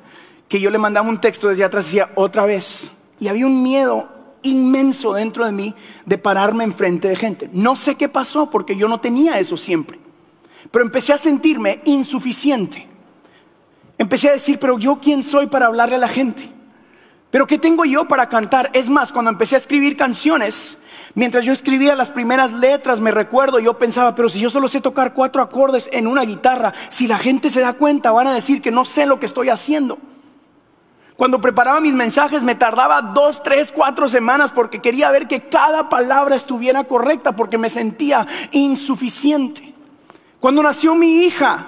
que 0.49 0.61
yo 0.61 0.71
le 0.71 0.79
mandaba 0.79 1.09
un 1.09 1.21
texto 1.21 1.49
desde 1.49 1.65
atrás 1.65 1.85
y 1.85 1.89
decía, 1.89 2.11
otra 2.15 2.47
vez, 2.47 2.93
y 3.23 3.29
había 3.29 3.47
un 3.47 3.63
miedo 3.63 4.09
inmenso 4.43 5.13
dentro 5.13 5.47
de 5.47 5.53
mí 5.53 5.77
de 6.05 6.19
pararme 6.19 6.65
enfrente 6.65 7.07
de 7.07 7.15
gente. 7.15 7.49
No 7.53 7.77
sé 7.77 7.95
qué 7.95 8.09
pasó 8.09 8.51
porque 8.51 8.75
yo 8.75 8.89
no 8.89 8.99
tenía 8.99 9.39
eso 9.39 9.57
siempre. 9.57 10.01
Pero 10.73 10.85
empecé 10.85 11.13
a 11.13 11.19
sentirme 11.19 11.81
insuficiente. 11.85 12.89
Empecé 13.97 14.29
a 14.29 14.33
decir, 14.33 14.59
pero 14.59 14.77
yo 14.77 14.99
quién 15.01 15.23
soy 15.23 15.47
para 15.47 15.67
hablarle 15.67 15.95
a 15.95 15.99
la 16.01 16.09
gente. 16.09 16.51
Pero 17.31 17.47
¿qué 17.47 17.59
tengo 17.59 17.85
yo 17.85 18.09
para 18.09 18.29
cantar? 18.29 18.71
Es 18.73 18.89
más, 18.89 19.13
cuando 19.13 19.31
empecé 19.31 19.55
a 19.55 19.61
escribir 19.61 19.97
canciones, 19.97 20.79
mientras 21.15 21.45
yo 21.45 21.53
escribía 21.53 21.95
las 21.95 22.11
primeras 22.11 22.51
letras, 22.51 22.99
me 22.99 23.13
recuerdo, 23.13 23.61
yo 23.61 23.79
pensaba, 23.79 24.17
pero 24.17 24.29
si 24.29 24.41
yo 24.41 24.51
solo 24.51 24.67
sé 24.67 24.81
tocar 24.81 25.15
cuatro 25.15 25.43
acordes 25.43 25.89
en 25.93 26.09
una 26.09 26.25
guitarra, 26.25 26.73
si 26.91 27.07
la 27.07 27.19
gente 27.19 27.51
se 27.51 27.61
da 27.61 27.75
cuenta, 27.75 28.11
van 28.11 28.27
a 28.27 28.35
decir 28.35 28.61
que 28.61 28.73
no 28.73 28.85
sé 28.85 29.07
lo 29.07 29.21
que 29.21 29.27
estoy 29.27 29.49
haciendo. 29.49 29.97
Cuando 31.17 31.41
preparaba 31.41 31.81
mis 31.81 31.95
mensajes 31.95 32.43
me 32.43 32.55
tardaba 32.55 33.03
dos, 33.03 33.43
tres, 33.43 33.71
cuatro 33.71 34.09
semanas 34.09 34.51
porque 34.53 34.81
quería 34.81 35.11
ver 35.11 35.29
que 35.29 35.43
cada 35.43 35.89
palabra 35.89 36.37
estuviera 36.37 36.85
correcta 36.85 37.37
porque 37.37 37.59
me 37.59 37.71
sentía 37.71 38.27
insuficiente. 38.51 39.75
Cuando 40.41 40.63
nació 40.63 40.95
mi 40.95 41.25
hija, 41.25 41.67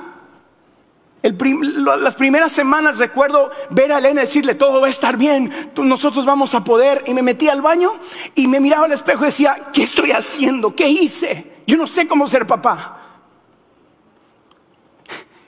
las 1.22 2.14
primeras 2.16 2.52
semanas 2.52 2.98
recuerdo 2.98 3.50
ver 3.70 3.92
a 3.92 3.98
Elena 3.98 4.22
decirle, 4.22 4.54
todo 4.54 4.80
va 4.80 4.88
a 4.88 4.90
estar 4.90 5.16
bien, 5.16 5.50
nosotros 5.76 6.26
vamos 6.26 6.54
a 6.54 6.64
poder. 6.64 7.04
Y 7.06 7.14
me 7.14 7.22
metí 7.22 7.48
al 7.48 7.62
baño 7.62 7.94
y 8.34 8.46
me 8.48 8.60
miraba 8.60 8.86
al 8.86 8.92
espejo 8.92 9.22
y 9.22 9.26
decía, 9.26 9.68
¿qué 9.72 9.82
estoy 9.84 10.12
haciendo? 10.12 10.74
¿Qué 10.74 10.88
hice? 10.88 11.62
Yo 11.66 11.76
no 11.76 11.86
sé 11.86 12.08
cómo 12.08 12.26
ser 12.26 12.46
papá. 12.46 13.03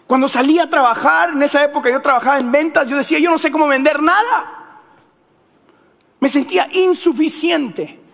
Cuando 0.06 0.28
salí 0.28 0.58
a 0.58 0.70
trabajar, 0.70 1.30
en 1.30 1.42
esa 1.42 1.64
época 1.64 1.90
yo 1.90 2.00
trabajaba 2.00 2.38
en 2.38 2.52
ventas, 2.52 2.88
yo 2.88 2.96
decía, 2.96 3.18
yo 3.18 3.30
no 3.30 3.38
sé 3.38 3.50
cómo 3.50 3.66
vender 3.66 4.00
nada. 4.00 4.80
Me 6.20 6.28
sentía 6.28 6.68
insuficiente. 6.72 8.05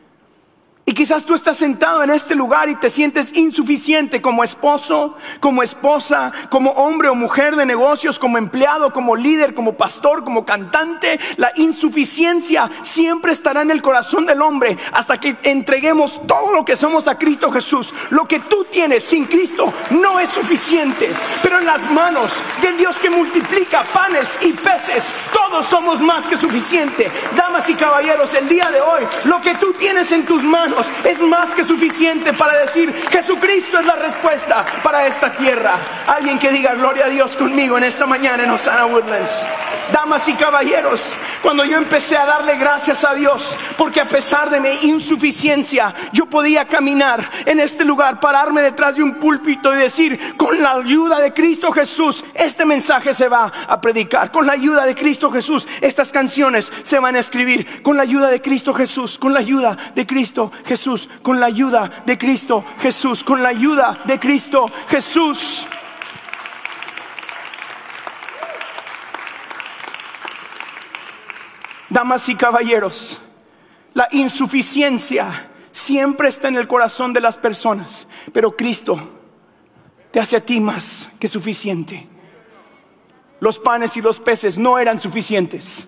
Y 0.92 0.94
quizás 0.94 1.24
tú 1.24 1.32
estás 1.32 1.56
sentado 1.56 2.02
en 2.02 2.10
este 2.10 2.34
lugar 2.34 2.68
y 2.68 2.74
te 2.74 2.90
sientes 2.90 3.34
insuficiente 3.34 4.20
como 4.20 4.44
esposo, 4.44 5.16
como 5.40 5.62
esposa, 5.62 6.30
como 6.50 6.70
hombre 6.72 7.08
o 7.08 7.14
mujer 7.14 7.56
de 7.56 7.64
negocios, 7.64 8.18
como 8.18 8.36
empleado, 8.36 8.92
como 8.92 9.16
líder, 9.16 9.54
como 9.54 9.72
pastor, 9.72 10.22
como 10.22 10.44
cantante. 10.44 11.18
La 11.38 11.50
insuficiencia 11.56 12.70
siempre 12.82 13.32
estará 13.32 13.62
en 13.62 13.70
el 13.70 13.80
corazón 13.80 14.26
del 14.26 14.42
hombre 14.42 14.76
hasta 14.92 15.18
que 15.18 15.34
entreguemos 15.44 16.20
todo 16.26 16.52
lo 16.52 16.62
que 16.62 16.76
somos 16.76 17.08
a 17.08 17.16
Cristo 17.16 17.50
Jesús. 17.50 17.94
Lo 18.10 18.28
que 18.28 18.40
tú 18.40 18.66
tienes 18.70 19.02
sin 19.02 19.24
Cristo 19.24 19.72
no 19.92 20.20
es 20.20 20.28
suficiente, 20.28 21.10
pero 21.42 21.58
en 21.58 21.64
las 21.64 21.90
manos 21.90 22.34
del 22.60 22.76
Dios 22.76 22.98
que 22.98 23.08
multiplica 23.08 23.82
panes 23.94 24.36
y 24.42 24.52
peces, 24.52 25.14
todos 25.32 25.64
somos 25.64 26.02
más 26.02 26.26
que 26.26 26.36
suficiente. 26.36 27.10
Damas 27.34 27.66
y 27.70 27.74
caballeros, 27.76 28.34
el 28.34 28.46
día 28.46 28.70
de 28.70 28.82
hoy, 28.82 29.04
lo 29.24 29.40
que 29.40 29.54
tú 29.54 29.72
tienes 29.72 30.12
en 30.12 30.26
tus 30.26 30.42
manos, 30.42 30.81
es 31.04 31.20
más 31.20 31.54
que 31.54 31.64
suficiente 31.64 32.32
para 32.32 32.58
decir 32.58 32.92
Jesucristo 33.10 33.78
es 33.78 33.86
la 33.86 33.96
respuesta 33.96 34.64
para 34.82 35.06
esta 35.06 35.32
tierra. 35.32 35.76
Alguien 36.06 36.38
que 36.38 36.50
diga 36.50 36.74
gloria 36.74 37.06
a 37.06 37.08
Dios 37.08 37.36
conmigo 37.36 37.78
en 37.78 37.84
esta 37.84 38.06
mañana 38.06 38.44
en 38.44 38.50
Osana 38.50 38.86
Woodlands. 38.86 39.46
Damas 39.92 40.26
y 40.28 40.32
caballeros, 40.34 41.14
cuando 41.42 41.64
yo 41.64 41.76
empecé 41.76 42.16
a 42.16 42.24
darle 42.24 42.56
gracias 42.56 43.04
a 43.04 43.14
Dios, 43.14 43.56
porque 43.76 44.00
a 44.00 44.08
pesar 44.08 44.48
de 44.48 44.58
mi 44.58 44.70
insuficiencia, 44.88 45.94
yo 46.12 46.24
podía 46.26 46.64
caminar 46.64 47.28
en 47.44 47.60
este 47.60 47.84
lugar, 47.84 48.18
pararme 48.18 48.62
detrás 48.62 48.96
de 48.96 49.02
un 49.02 49.16
púlpito 49.16 49.74
y 49.74 49.78
decir, 49.78 50.36
con 50.36 50.62
la 50.62 50.76
ayuda 50.76 51.20
de 51.20 51.34
Cristo 51.34 51.70
Jesús, 51.72 52.24
este 52.34 52.64
mensaje 52.64 53.12
se 53.12 53.28
va 53.28 53.52
a 53.68 53.80
predicar. 53.80 54.30
Con 54.30 54.46
la 54.46 54.54
ayuda 54.54 54.86
de 54.86 54.94
Cristo 54.94 55.30
Jesús, 55.30 55.68
estas 55.80 56.10
canciones 56.10 56.72
se 56.82 56.98
van 56.98 57.16
a 57.16 57.20
escribir. 57.20 57.82
Con 57.82 57.96
la 57.96 58.04
ayuda 58.04 58.28
de 58.28 58.40
Cristo 58.40 58.72
Jesús, 58.72 59.18
con 59.18 59.34
la 59.34 59.40
ayuda 59.40 59.76
de 59.94 60.06
Cristo 60.06 60.52
Jesús, 60.72 61.06
con 61.20 61.38
la 61.38 61.46
ayuda 61.46 62.02
de 62.06 62.16
Cristo 62.16 62.64
Jesús, 62.80 63.22
con 63.22 63.42
la 63.42 63.50
ayuda 63.50 64.00
de 64.06 64.18
Cristo 64.18 64.70
Jesús. 64.88 65.66
Damas 71.90 72.26
y 72.30 72.34
caballeros, 72.34 73.20
la 73.92 74.08
insuficiencia 74.12 75.50
siempre 75.72 76.30
está 76.30 76.48
en 76.48 76.56
el 76.56 76.66
corazón 76.66 77.12
de 77.12 77.20
las 77.20 77.36
personas, 77.36 78.06
pero 78.32 78.56
Cristo 78.56 78.98
te 80.10 80.20
hace 80.20 80.36
a 80.36 80.40
ti 80.40 80.58
más 80.58 81.10
que 81.20 81.28
suficiente. 81.28 82.08
Los 83.40 83.58
panes 83.58 83.94
y 83.98 84.00
los 84.00 84.20
peces 84.20 84.56
no 84.56 84.78
eran 84.78 85.02
suficientes. 85.02 85.86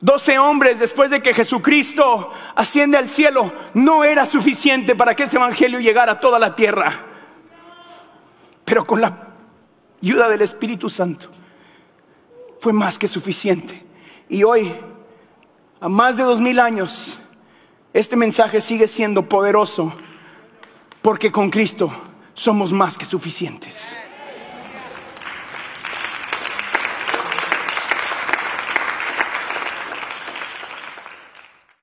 Doce 0.00 0.38
hombres 0.38 0.78
después 0.78 1.10
de 1.10 1.22
que 1.22 1.32
Jesucristo 1.32 2.30
asciende 2.54 2.98
al 2.98 3.08
cielo 3.08 3.52
no 3.74 4.04
era 4.04 4.26
suficiente 4.26 4.94
para 4.94 5.14
que 5.14 5.22
este 5.22 5.36
evangelio 5.36 5.80
llegara 5.80 6.12
a 6.12 6.20
toda 6.20 6.38
la 6.38 6.54
tierra. 6.54 6.92
Pero 8.64 8.86
con 8.86 9.00
la 9.00 9.28
ayuda 10.02 10.28
del 10.28 10.42
Espíritu 10.42 10.88
Santo 10.88 11.30
fue 12.60 12.72
más 12.72 12.98
que 12.98 13.08
suficiente. 13.08 13.84
Y 14.28 14.42
hoy, 14.42 14.74
a 15.80 15.88
más 15.88 16.16
de 16.16 16.24
dos 16.24 16.40
mil 16.40 16.60
años, 16.60 17.18
este 17.94 18.16
mensaje 18.16 18.60
sigue 18.60 18.88
siendo 18.88 19.22
poderoso 19.22 19.94
porque 21.00 21.32
con 21.32 21.48
Cristo 21.48 21.90
somos 22.34 22.72
más 22.72 22.98
que 22.98 23.06
suficientes. 23.06 23.98